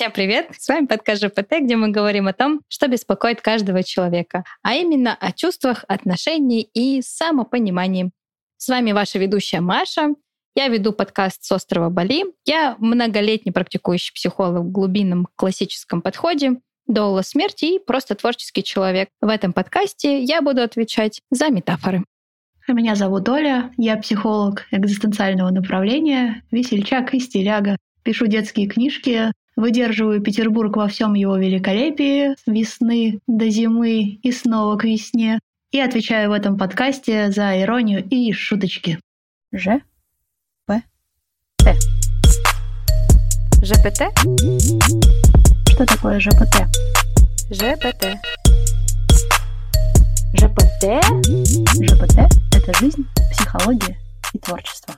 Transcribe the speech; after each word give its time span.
Всем 0.00 0.12
привет! 0.12 0.48
С 0.58 0.66
вами 0.66 0.86
подкаст 0.86 1.22
ЖПТ, 1.22 1.60
где 1.60 1.76
мы 1.76 1.90
говорим 1.90 2.26
о 2.26 2.32
том, 2.32 2.62
что 2.68 2.88
беспокоит 2.88 3.42
каждого 3.42 3.82
человека, 3.82 4.44
а 4.62 4.72
именно 4.72 5.14
о 5.14 5.30
чувствах, 5.30 5.84
отношении 5.88 6.62
и 6.62 7.02
самопонимании. 7.02 8.10
С 8.56 8.68
вами 8.68 8.92
ваша 8.92 9.18
ведущая 9.18 9.60
Маша. 9.60 10.14
Я 10.54 10.68
веду 10.68 10.94
подкаст 10.94 11.44
с 11.44 11.52
острова 11.52 11.90
Бали. 11.90 12.24
Я 12.46 12.76
многолетний 12.78 13.52
практикующий 13.52 14.14
психолог 14.14 14.62
в 14.62 14.72
глубинном 14.72 15.28
классическом 15.36 16.00
подходе, 16.00 16.52
доула 16.86 17.20
смерти 17.20 17.74
и 17.74 17.78
просто 17.78 18.14
творческий 18.14 18.64
человек. 18.64 19.10
В 19.20 19.28
этом 19.28 19.52
подкасте 19.52 20.22
я 20.22 20.40
буду 20.40 20.62
отвечать 20.62 21.20
за 21.30 21.50
метафоры. 21.50 22.06
Меня 22.66 22.94
зовут 22.94 23.28
Оля, 23.28 23.70
я 23.76 23.98
психолог 23.98 24.66
экзистенциального 24.70 25.50
направления, 25.50 26.42
весельчак 26.50 27.12
и 27.12 27.20
стиляга. 27.20 27.76
Пишу 28.02 28.28
детские 28.28 28.66
книжки, 28.66 29.30
Выдерживаю 29.60 30.22
Петербург 30.22 30.74
во 30.74 30.88
всем 30.88 31.12
его 31.12 31.36
великолепии, 31.36 32.30
с 32.30 32.46
весны 32.46 33.20
до 33.26 33.50
зимы 33.50 34.18
и 34.22 34.32
снова 34.32 34.78
к 34.78 34.84
весне. 34.84 35.38
И 35.70 35.78
отвечаю 35.78 36.30
в 36.30 36.32
этом 36.32 36.56
подкасте 36.56 37.30
за 37.30 37.60
иронию 37.60 38.02
и 38.08 38.32
шуточки. 38.32 38.98
Ж. 39.52 39.82
П. 40.64 40.82
Т. 41.58 41.76
ЖПТ? 43.62 44.00
Что 45.68 45.84
такое 45.84 46.18
ЖПТ? 46.20 46.64
ЖПТ. 47.50 48.16
ЖПТ? 50.38 51.04
ЖПТ— 51.82 52.18
это 52.56 52.78
жизнь, 52.78 53.06
психология 53.30 53.98
и 54.32 54.38
творчество 54.38 54.94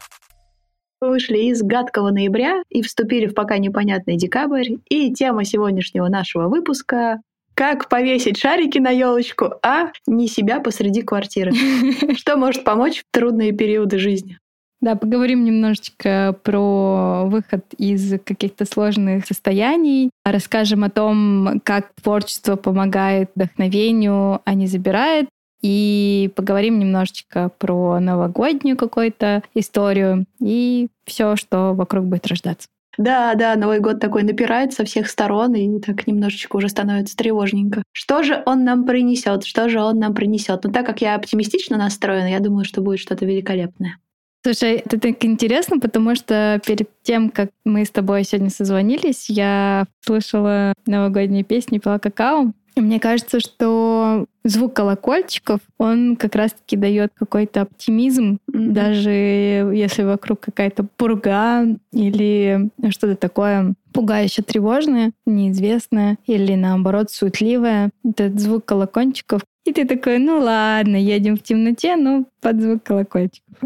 вышли 1.09 1.39
из 1.39 1.63
гадкого 1.63 2.11
ноября 2.11 2.63
и 2.69 2.83
вступили 2.83 3.27
в 3.27 3.35
пока 3.35 3.59
непонятный 3.59 4.17
декабрь. 4.17 4.77
И 4.89 5.13
тема 5.13 5.45
сегодняшнего 5.45 6.09
нашего 6.09 6.49
выпуска 6.49 7.21
как 7.55 7.89
повесить 7.89 8.39
шарики 8.39 8.79
на 8.79 8.91
елочку, 8.91 9.55
а 9.63 9.93
не 10.07 10.27
себя 10.27 10.61
посреди 10.61 11.03
квартиры. 11.03 11.53
Что 12.17 12.37
может 12.37 12.65
помочь 12.65 13.01
в 13.01 13.05
трудные 13.13 13.53
периоды 13.53 13.99
жизни? 13.99 14.39
Да, 14.81 14.97
поговорим 14.97 15.45
немножечко 15.45 16.37
про 16.43 17.25
выход 17.27 17.65
из 17.79 18.19
каких-то 18.25 18.65
сложных 18.65 19.27
состояний. 19.27 20.11
Расскажем 20.25 20.83
о 20.83 20.91
том, 20.91 21.61
как 21.63 21.93
творчество 22.03 22.57
помогает 22.57 23.31
вдохновению, 23.37 24.41
а 24.45 24.55
не 24.55 24.67
забирает 24.67 25.29
и 25.63 26.31
поговорим 26.35 26.79
немножечко 26.79 27.51
про 27.59 28.01
новогоднюю 28.01 28.77
какую-то 28.77 29.43
историю 29.55 30.27
и 30.41 30.89
все, 31.05 31.37
что 31.37 31.75
вокруг 31.75 32.07
будет 32.07 32.27
рождаться. 32.27 32.69
Да, 32.99 33.35
да, 33.35 33.57
Новый 33.57 33.81
год 33.81 34.01
такой 34.01 34.23
напирает 34.23 34.75
со 34.75 34.85
всех 34.85 35.09
сторон, 35.09 35.55
и 35.55 35.81
так 35.81 36.07
немножечко 36.07 36.57
уже 36.57 36.69
становится 36.69 37.17
тревожненько. 37.17 37.83
Что 37.93 38.23
же 38.23 38.43
он 38.45 38.65
нам 38.65 38.85
принесет? 38.85 39.45
Что 39.45 39.69
же 39.69 39.81
он 39.81 39.99
нам 39.99 40.15
принесет? 40.15 40.65
Но 40.65 40.71
так 40.71 40.85
как 40.85 41.01
я 41.01 41.15
оптимистично 41.15 41.79
настроена, 41.79 42.31
я 42.31 42.41
думаю, 42.41 42.65
что 42.65 42.83
будет 42.83 42.99
что-то 42.99 43.25
великолепное. 43.25 43.97
Слушай, 44.45 44.83
это 44.85 44.99
так 44.99 45.25
интересно, 45.25 45.79
потому 45.79 46.17
что 46.17 46.61
перед 46.67 46.91
тем, 47.03 47.31
как 47.31 47.51
мы 47.65 47.85
с 47.85 47.91
тобой 47.91 48.25
сегодня 48.25 48.51
созвонились, 48.51 49.31
я 49.31 49.87
слышала 50.01 50.75
новогодние 50.85 51.45
песни 51.45 51.79
пила 51.79 52.01
какао. 52.01 52.53
Мне 52.77 53.01
кажется, 53.01 53.41
что 53.41 54.27
звук 54.45 54.75
колокольчиков, 54.75 55.61
он 55.79 56.17
как 56.17 56.35
раз-таки 56.35 56.77
дает 56.77 57.13
какой-то 57.15 57.63
оптимизм, 57.63 58.39
mm-hmm. 58.51 58.69
даже 58.71 59.11
если 59.11 60.03
вокруг 60.05 60.41
какая-то 60.41 60.87
пурга 60.97 61.67
или 61.93 62.71
что-то 62.91 63.17
такое 63.17 63.75
пугающе 63.93 64.43
тревожное, 64.43 65.13
неизвестное 65.27 66.17
или 66.27 66.55
наоборот 66.55 67.11
суетливое. 67.11 67.91
Этот 68.05 68.41
звук 68.41 68.65
колокольчиков. 68.65 69.43
И 69.65 69.73
ты 69.73 69.85
такой, 69.87 70.19
ну 70.19 70.41
ладно, 70.41 70.97
едем 70.97 71.37
в 71.37 71.43
темноте, 71.43 71.97
но 71.97 72.25
под 72.41 72.61
звук 72.61 72.83
колокольчиков. 72.83 73.59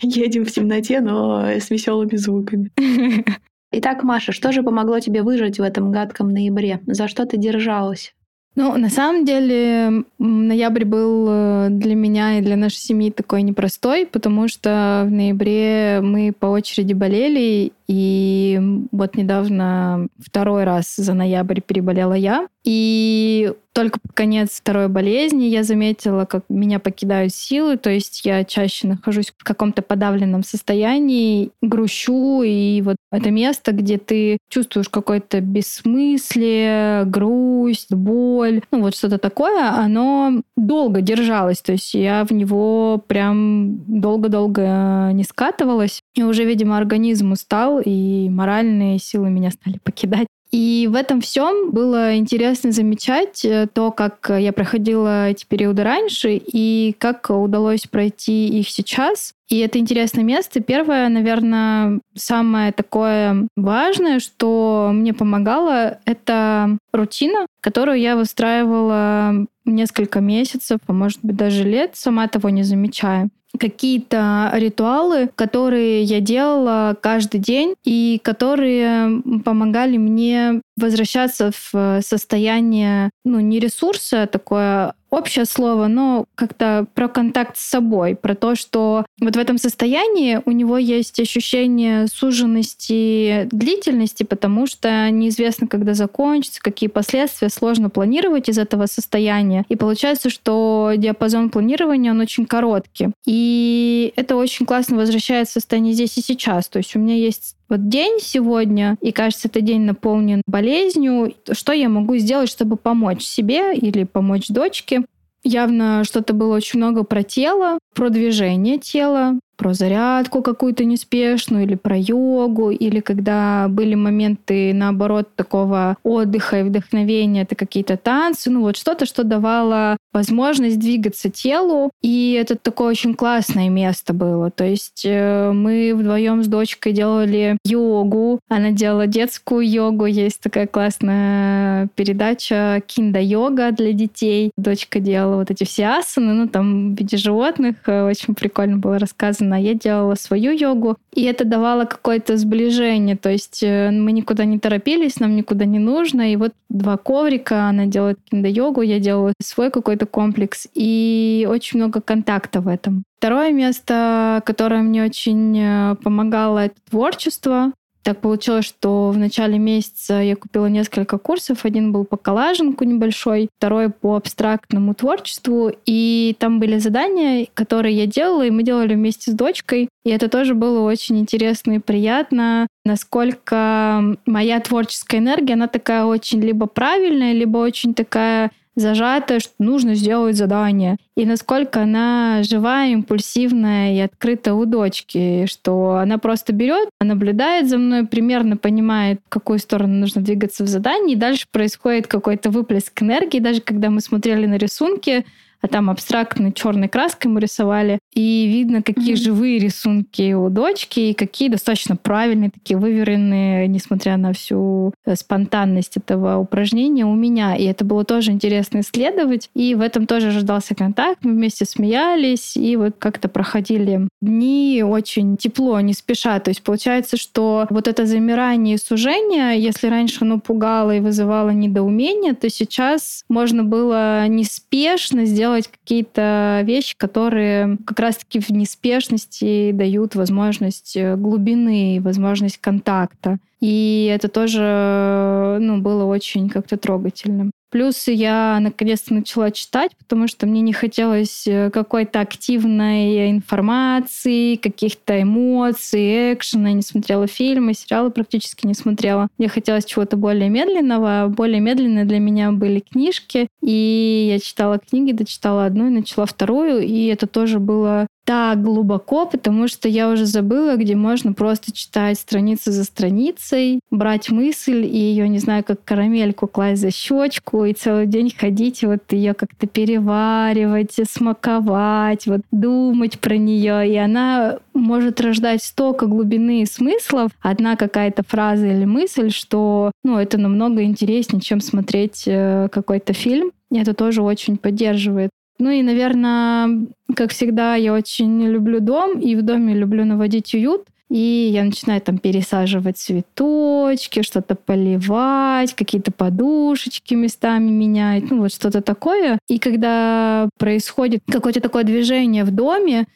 Едем 0.00 0.44
в 0.44 0.50
темноте, 0.50 1.00
но 1.00 1.44
с 1.44 1.70
веселыми 1.70 2.16
звуками. 2.16 2.70
Итак, 3.72 4.02
Маша, 4.02 4.32
что 4.32 4.52
же 4.52 4.62
помогло 4.62 4.98
тебе 5.00 5.22
выжить 5.22 5.58
в 5.58 5.62
этом 5.62 5.92
гадком 5.92 6.30
ноябре? 6.30 6.80
За 6.86 7.06
что 7.08 7.26
ты 7.26 7.36
держалась? 7.36 8.14
Ну, 8.58 8.76
на 8.76 8.90
самом 8.90 9.24
деле, 9.24 10.02
ноябрь 10.18 10.84
был 10.84 11.28
э, 11.30 11.68
для 11.70 11.94
меня 11.94 12.38
и 12.38 12.42
для 12.42 12.56
нашей 12.56 12.78
семьи 12.78 13.12
такой 13.12 13.42
непростой, 13.42 14.04
потому 14.04 14.48
что 14.48 15.04
в 15.06 15.12
ноябре 15.12 16.00
мы 16.02 16.32
по 16.36 16.46
очереди 16.46 16.92
болели, 16.92 17.70
и 17.86 18.60
вот 18.90 19.14
недавно 19.14 20.08
второй 20.18 20.64
раз 20.64 20.96
за 20.96 21.14
ноябрь 21.14 21.60
переболела 21.60 22.14
я. 22.14 22.48
И 22.70 23.54
только 23.72 23.98
под 23.98 24.12
конец 24.12 24.60
второй 24.60 24.88
болезни 24.88 25.44
я 25.44 25.62
заметила, 25.62 26.26
как 26.26 26.44
меня 26.50 26.78
покидают 26.78 27.32
силы, 27.32 27.78
то 27.78 27.88
есть 27.88 28.26
я 28.26 28.44
чаще 28.44 28.88
нахожусь 28.88 29.32
в 29.34 29.42
каком-то 29.42 29.80
подавленном 29.80 30.42
состоянии, 30.42 31.50
грущу, 31.62 32.42
и 32.42 32.82
вот 32.82 32.96
это 33.10 33.30
место, 33.30 33.72
где 33.72 33.96
ты 33.96 34.36
чувствуешь 34.50 34.90
какое-то 34.90 35.40
бессмыслие, 35.40 37.06
грусть, 37.06 37.94
боль, 37.94 38.60
ну 38.70 38.82
вот 38.82 38.94
что-то 38.94 39.16
такое, 39.16 39.70
оно 39.70 40.42
долго 40.54 41.00
держалось, 41.00 41.62
то 41.62 41.72
есть 41.72 41.94
я 41.94 42.26
в 42.26 42.32
него 42.32 43.02
прям 43.06 43.78
долго-долго 43.86 45.10
не 45.14 45.24
скатывалась, 45.24 46.02
и 46.14 46.22
уже, 46.22 46.44
видимо, 46.44 46.76
организм 46.76 47.32
устал, 47.32 47.80
и 47.82 48.28
моральные 48.28 48.98
силы 48.98 49.30
меня 49.30 49.52
стали 49.52 49.78
покидать. 49.78 50.26
И 50.50 50.88
в 50.90 50.94
этом 50.94 51.20
всем 51.20 51.70
было 51.72 52.16
интересно 52.16 52.72
замечать 52.72 53.44
э, 53.44 53.66
то, 53.72 53.90
как 53.90 54.30
я 54.30 54.52
проходила 54.52 55.28
эти 55.28 55.44
периоды 55.44 55.82
раньше 55.84 56.36
и 56.36 56.94
как 56.98 57.28
удалось 57.28 57.82
пройти 57.82 58.48
их 58.48 58.68
сейчас. 58.70 59.34
И 59.48 59.58
это 59.58 59.78
интересное 59.78 60.24
место. 60.24 60.60
Первое, 60.60 61.08
наверное, 61.08 62.00
самое 62.14 62.72
такое 62.72 63.48
важное, 63.56 64.20
что 64.20 64.90
мне 64.92 65.12
помогало, 65.12 65.98
это 66.04 66.78
рутина, 66.92 67.46
которую 67.60 67.98
я 67.98 68.16
выстраивала 68.16 69.46
несколько 69.64 70.20
месяцев, 70.20 70.78
а 70.86 70.92
может 70.92 71.20
быть 71.22 71.36
даже 71.36 71.64
лет, 71.64 71.92
сама 71.94 72.26
того 72.28 72.48
не 72.48 72.62
замечая 72.62 73.28
какие-то 73.58 74.50
ритуалы, 74.54 75.30
которые 75.34 76.02
я 76.02 76.20
делала 76.20 76.96
каждый 77.00 77.40
день 77.40 77.74
и 77.84 78.20
которые 78.22 79.22
помогали 79.44 79.96
мне 79.96 80.60
возвращаться 80.76 81.50
в 81.72 82.00
состояние, 82.02 83.10
ну, 83.24 83.40
не 83.40 83.58
ресурса, 83.58 84.22
а 84.22 84.26
такое 84.26 84.94
общее 85.10 85.44
слово, 85.44 85.86
но 85.86 86.26
как-то 86.34 86.86
про 86.94 87.08
контакт 87.08 87.56
с 87.56 87.64
собой, 87.64 88.14
про 88.14 88.34
то, 88.34 88.54
что 88.54 89.04
вот 89.20 89.36
в 89.36 89.38
этом 89.38 89.58
состоянии 89.58 90.40
у 90.44 90.50
него 90.50 90.78
есть 90.78 91.18
ощущение 91.20 92.06
суженности 92.06 93.48
длительности, 93.50 94.22
потому 94.22 94.66
что 94.66 95.10
неизвестно, 95.10 95.66
когда 95.66 95.94
закончится, 95.94 96.60
какие 96.60 96.88
последствия, 96.88 97.48
сложно 97.48 97.90
планировать 97.90 98.48
из 98.48 98.58
этого 98.58 98.86
состояния. 98.86 99.64
И 99.68 99.76
получается, 99.76 100.30
что 100.30 100.92
диапазон 100.96 101.50
планирования, 101.50 102.10
он 102.10 102.20
очень 102.20 102.46
короткий. 102.46 103.08
И 103.26 104.12
это 104.16 104.36
очень 104.36 104.66
классно 104.66 104.96
возвращает 104.96 105.48
состояние 105.48 105.94
здесь 105.94 106.16
и 106.18 106.22
сейчас. 106.22 106.68
То 106.68 106.78
есть 106.78 106.94
у 106.96 106.98
меня 106.98 107.14
есть 107.14 107.57
вот 107.68 107.88
день 107.88 108.18
сегодня, 108.20 108.96
и 109.00 109.12
кажется, 109.12 109.48
этот 109.48 109.64
день 109.64 109.82
наполнен 109.82 110.42
болезнью. 110.46 111.34
Что 111.52 111.72
я 111.72 111.88
могу 111.88 112.16
сделать, 112.16 112.48
чтобы 112.48 112.76
помочь 112.76 113.22
себе 113.22 113.74
или 113.74 114.04
помочь 114.04 114.48
дочке? 114.48 115.04
Явно 115.44 116.02
что-то 116.04 116.32
было 116.32 116.56
очень 116.56 116.78
много 116.78 117.04
про 117.04 117.22
тело, 117.22 117.78
про 117.94 118.08
движение 118.08 118.78
тела, 118.78 119.38
про 119.58 119.74
зарядку 119.74 120.40
какую-то 120.40 120.84
неспешную, 120.84 121.64
или 121.64 121.74
про 121.74 121.96
йогу, 121.98 122.70
или 122.70 123.00
когда 123.00 123.66
были 123.68 123.96
моменты, 123.96 124.72
наоборот, 124.72 125.34
такого 125.34 125.96
отдыха 126.04 126.60
и 126.60 126.62
вдохновения, 126.62 127.42
это 127.42 127.56
какие-то 127.56 127.96
танцы, 127.96 128.50
ну 128.50 128.60
вот 128.62 128.76
что-то, 128.76 129.04
что 129.04 129.24
давало 129.24 129.96
возможность 130.12 130.78
двигаться 130.78 131.28
телу, 131.28 131.90
и 132.02 132.38
это 132.40 132.56
такое 132.56 132.90
очень 132.90 133.14
классное 133.14 133.68
место 133.68 134.14
было. 134.14 134.50
То 134.50 134.64
есть 134.64 135.02
э, 135.04 135.50
мы 135.52 135.92
вдвоем 135.94 136.44
с 136.44 136.46
дочкой 136.46 136.92
делали 136.92 137.58
йогу, 137.64 138.38
она 138.48 138.70
делала 138.70 139.08
детскую 139.08 139.68
йогу, 139.68 140.06
есть 140.06 140.40
такая 140.40 140.68
классная 140.68 141.88
передача 141.96 142.80
кинда-йога 142.86 143.72
для 143.72 143.92
детей. 143.92 144.52
Дочка 144.56 145.00
делала 145.00 145.36
вот 145.36 145.50
эти 145.50 145.64
все 145.64 145.86
асаны, 145.86 146.32
ну 146.32 146.48
там 146.48 146.94
в 146.94 146.98
виде 146.98 147.16
животных, 147.16 147.76
э, 147.86 148.04
очень 148.04 148.34
прикольно 148.34 148.76
было 148.76 149.00
рассказано 149.00 149.47
осознанно. 149.48 149.60
Я 149.60 149.74
делала 149.74 150.14
свою 150.14 150.52
йогу, 150.52 150.96
и 151.14 151.22
это 151.24 151.44
давало 151.44 151.84
какое-то 151.84 152.36
сближение. 152.36 153.16
То 153.16 153.30
есть 153.30 153.62
э, 153.62 153.90
мы 153.90 154.12
никуда 154.12 154.44
не 154.44 154.58
торопились, 154.58 155.20
нам 155.20 155.36
никуда 155.36 155.64
не 155.64 155.78
нужно. 155.78 156.32
И 156.32 156.36
вот 156.36 156.52
два 156.68 156.96
коврика, 156.96 157.68
она 157.68 157.86
делает 157.86 158.18
кинда-йогу, 158.30 158.82
я 158.82 158.98
делаю 158.98 159.34
свой 159.42 159.70
какой-то 159.70 160.06
комплекс. 160.06 160.68
И 160.74 161.46
очень 161.50 161.80
много 161.80 162.00
контакта 162.00 162.60
в 162.60 162.68
этом. 162.68 163.04
Второе 163.18 163.52
место, 163.52 164.42
которое 164.44 164.82
мне 164.82 165.04
очень 165.04 165.58
э, 165.58 165.96
помогало, 166.02 166.58
это 166.58 166.76
творчество. 166.90 167.72
Так 168.08 168.22
получилось, 168.22 168.64
что 168.64 169.10
в 169.10 169.18
начале 169.18 169.58
месяца 169.58 170.14
я 170.14 170.34
купила 170.34 170.64
несколько 170.64 171.18
курсов. 171.18 171.66
Один 171.66 171.92
был 171.92 172.06
по 172.06 172.16
коллаженку 172.16 172.84
небольшой, 172.84 173.50
второй 173.58 173.90
по 173.90 174.16
абстрактному 174.16 174.94
творчеству. 174.94 175.72
И 175.84 176.34
там 176.38 176.58
были 176.58 176.78
задания, 176.78 177.48
которые 177.52 177.94
я 177.94 178.06
делала, 178.06 178.46
и 178.46 178.50
мы 178.50 178.62
делали 178.62 178.94
вместе 178.94 179.30
с 179.30 179.34
дочкой. 179.34 179.90
И 180.06 180.10
это 180.10 180.30
тоже 180.30 180.54
было 180.54 180.88
очень 180.88 181.18
интересно 181.18 181.72
и 181.72 181.78
приятно, 181.80 182.66
насколько 182.86 184.16
моя 184.24 184.58
творческая 184.60 185.18
энергия, 185.18 185.52
она 185.52 185.68
такая 185.68 186.06
очень 186.06 186.40
либо 186.40 186.64
правильная, 186.64 187.34
либо 187.34 187.58
очень 187.58 187.92
такая 187.92 188.52
зажатая, 188.78 189.40
что 189.40 189.52
нужно 189.58 189.94
сделать 189.94 190.36
задание. 190.36 190.96
И 191.16 191.24
насколько 191.26 191.82
она 191.82 192.42
живая, 192.42 192.92
импульсивная 192.92 193.94
и 193.94 193.98
открыта 194.00 194.54
у 194.54 194.64
дочки, 194.64 195.46
что 195.46 195.96
она 195.96 196.18
просто 196.18 196.52
берет, 196.52 196.88
наблюдает 197.00 197.68
за 197.68 197.78
мной, 197.78 198.06
примерно 198.06 198.56
понимает, 198.56 199.20
в 199.26 199.28
какую 199.28 199.58
сторону 199.58 199.94
нужно 199.94 200.22
двигаться 200.22 200.64
в 200.64 200.68
задании, 200.68 201.14
и 201.14 201.18
дальше 201.18 201.46
происходит 201.50 202.06
какой-то 202.06 202.50
выплеск 202.50 203.02
энергии. 203.02 203.40
Даже 203.40 203.60
когда 203.60 203.90
мы 203.90 204.00
смотрели 204.00 204.46
на 204.46 204.56
рисунки, 204.56 205.24
а 205.60 205.68
там 205.68 205.90
абстрактной 205.90 206.52
черной 206.52 206.88
краской 206.88 207.30
мы 207.30 207.40
рисовали. 207.40 207.98
И 208.14 208.46
видно, 208.46 208.82
какие 208.82 209.14
mm-hmm. 209.14 209.24
живые 209.24 209.58
рисунки 209.58 210.32
у 210.32 210.48
дочки, 210.48 211.00
и 211.00 211.14
какие 211.14 211.48
достаточно 211.48 211.96
правильные, 211.96 212.50
такие 212.50 212.78
выверенные, 212.78 213.66
несмотря 213.68 214.16
на 214.16 214.32
всю 214.32 214.92
э, 215.04 215.16
спонтанность 215.16 215.96
этого 215.96 216.38
упражнения 216.38 217.04
у 217.04 217.14
меня. 217.14 217.56
И 217.56 217.64
это 217.64 217.84
было 217.84 218.04
тоже 218.04 218.30
интересно 218.30 218.80
исследовать. 218.80 219.50
И 219.54 219.74
в 219.74 219.80
этом 219.80 220.06
тоже 220.06 220.28
ожидался 220.28 220.74
контакт. 220.74 221.24
Мы 221.24 221.32
вместе 221.32 221.64
смеялись, 221.64 222.56
и 222.56 222.76
вот 222.76 222.96
как-то 222.98 223.28
проходили 223.28 224.08
дни 224.20 224.84
очень 224.86 225.36
тепло, 225.36 225.80
не 225.80 225.92
спеша. 225.92 226.38
То 226.40 226.50
есть 226.50 226.62
получается, 226.62 227.16
что 227.16 227.66
вот 227.70 227.88
это 227.88 228.06
замирание 228.06 228.76
и 228.76 228.78
сужение, 228.78 229.60
если 229.60 229.88
раньше 229.88 230.18
оно 230.20 230.38
пугало 230.38 230.96
и 230.96 231.00
вызывало 231.00 231.50
недоумение, 231.50 232.34
то 232.34 232.48
сейчас 232.48 233.24
можно 233.28 233.64
было 233.64 234.26
неспешно 234.28 235.24
сделать 235.24 235.47
делать 235.48 235.68
какие-то 235.68 236.60
вещи, 236.64 236.94
которые 236.96 237.78
как 237.86 237.98
раз-таки 237.98 238.38
в 238.38 238.50
неспешности 238.50 239.72
дают 239.72 240.14
возможность 240.14 240.94
э, 240.96 241.16
глубины, 241.16 242.00
возможность 242.02 242.58
контакта. 242.58 243.38
И 243.60 244.10
это 244.14 244.28
тоже 244.28 245.58
ну, 245.60 245.78
было 245.80 246.04
очень 246.04 246.50
как-то 246.50 246.76
трогательным. 246.76 247.50
Плюс 247.70 248.08
я 248.08 248.58
наконец-то 248.60 249.12
начала 249.12 249.50
читать, 249.50 249.92
потому 249.98 250.26
что 250.26 250.46
мне 250.46 250.62
не 250.62 250.72
хотелось 250.72 251.46
э, 251.46 251.70
какой-то 251.70 252.20
активной 252.20 253.30
информации, 253.30 254.56
каких-то 254.56 255.20
эмоций, 255.20 256.32
экшена. 256.32 256.70
Я 256.70 256.74
не 256.74 256.82
смотрела 256.82 257.26
фильмы, 257.26 257.74
сериалы 257.74 258.10
практически 258.10 258.66
не 258.66 258.74
смотрела. 258.74 259.28
Мне 259.36 259.48
хотелось 259.48 259.84
чего-то 259.84 260.16
более 260.16 260.48
медленного. 260.48 261.26
Более 261.28 261.60
медленные 261.60 262.06
для 262.06 262.18
меня 262.18 262.52
были 262.52 262.80
книжки. 262.80 263.48
И 263.62 264.28
я 264.32 264.38
читала 264.38 264.78
книги, 264.78 265.12
дочитала 265.12 265.66
одну 265.66 265.88
и 265.88 265.90
начала 265.90 266.24
вторую. 266.24 266.80
И 266.80 267.06
это 267.06 267.26
тоже 267.26 267.58
было 267.58 268.06
так 268.28 268.62
глубоко, 268.62 269.24
потому 269.24 269.68
что 269.68 269.88
я 269.88 270.10
уже 270.10 270.26
забыла, 270.26 270.76
где 270.76 270.94
можно 270.94 271.32
просто 271.32 271.72
читать 271.72 272.18
страницу 272.18 272.70
за 272.70 272.84
страницей, 272.84 273.80
брать 273.90 274.30
мысль 274.30 274.84
и 274.84 274.98
ее, 274.98 275.26
не 275.30 275.38
знаю, 275.38 275.64
как 275.64 275.82
карамельку 275.82 276.46
класть 276.46 276.82
за 276.82 276.90
щечку 276.90 277.57
и 277.64 277.72
целый 277.72 278.06
день 278.06 278.34
ходить, 278.36 278.82
вот 278.82 279.12
ее 279.12 279.34
как-то 279.34 279.66
переваривать, 279.66 280.96
смаковать, 281.08 282.26
вот 282.26 282.40
думать 282.50 283.18
про 283.18 283.36
нее. 283.36 283.88
И 283.90 283.96
она 283.96 284.58
может 284.74 285.20
рождать 285.20 285.62
столько 285.62 286.06
глубины 286.06 286.62
и 286.62 286.66
смыслов, 286.66 287.30
одна 287.40 287.76
какая-то 287.76 288.22
фраза 288.26 288.66
или 288.66 288.84
мысль, 288.84 289.30
что 289.30 289.92
ну, 290.04 290.18
это 290.18 290.38
намного 290.38 290.82
интереснее, 290.82 291.40
чем 291.40 291.60
смотреть 291.60 292.24
э, 292.26 292.68
какой-то 292.70 293.12
фильм. 293.12 293.50
И 293.70 293.78
это 293.78 293.94
тоже 293.94 294.22
очень 294.22 294.56
поддерживает. 294.56 295.30
Ну 295.58 295.70
и, 295.70 295.82
наверное, 295.82 296.86
как 297.14 297.32
всегда, 297.32 297.74
я 297.74 297.92
очень 297.92 298.46
люблю 298.46 298.80
дом, 298.80 299.18
и 299.18 299.34
в 299.34 299.42
доме 299.42 299.74
люблю 299.74 300.04
наводить 300.04 300.54
уют. 300.54 300.84
И 301.10 301.50
я 301.52 301.64
начинаю 301.64 302.02
там 302.02 302.18
пересаживать 302.18 302.98
цветочки, 302.98 304.22
что-то 304.22 304.54
поливать, 304.54 305.74
какие-то 305.74 306.12
подушечки 306.12 307.14
местами 307.14 307.70
менять, 307.70 308.30
ну 308.30 308.40
вот 308.40 308.52
что-то 308.52 308.82
такое. 308.82 309.38
И 309.48 309.58
когда 309.58 310.50
происходит 310.58 311.22
какое-то 311.26 311.60
такое 311.60 311.84
движение 311.84 312.44
в 312.44 312.50
доме, 312.50 313.06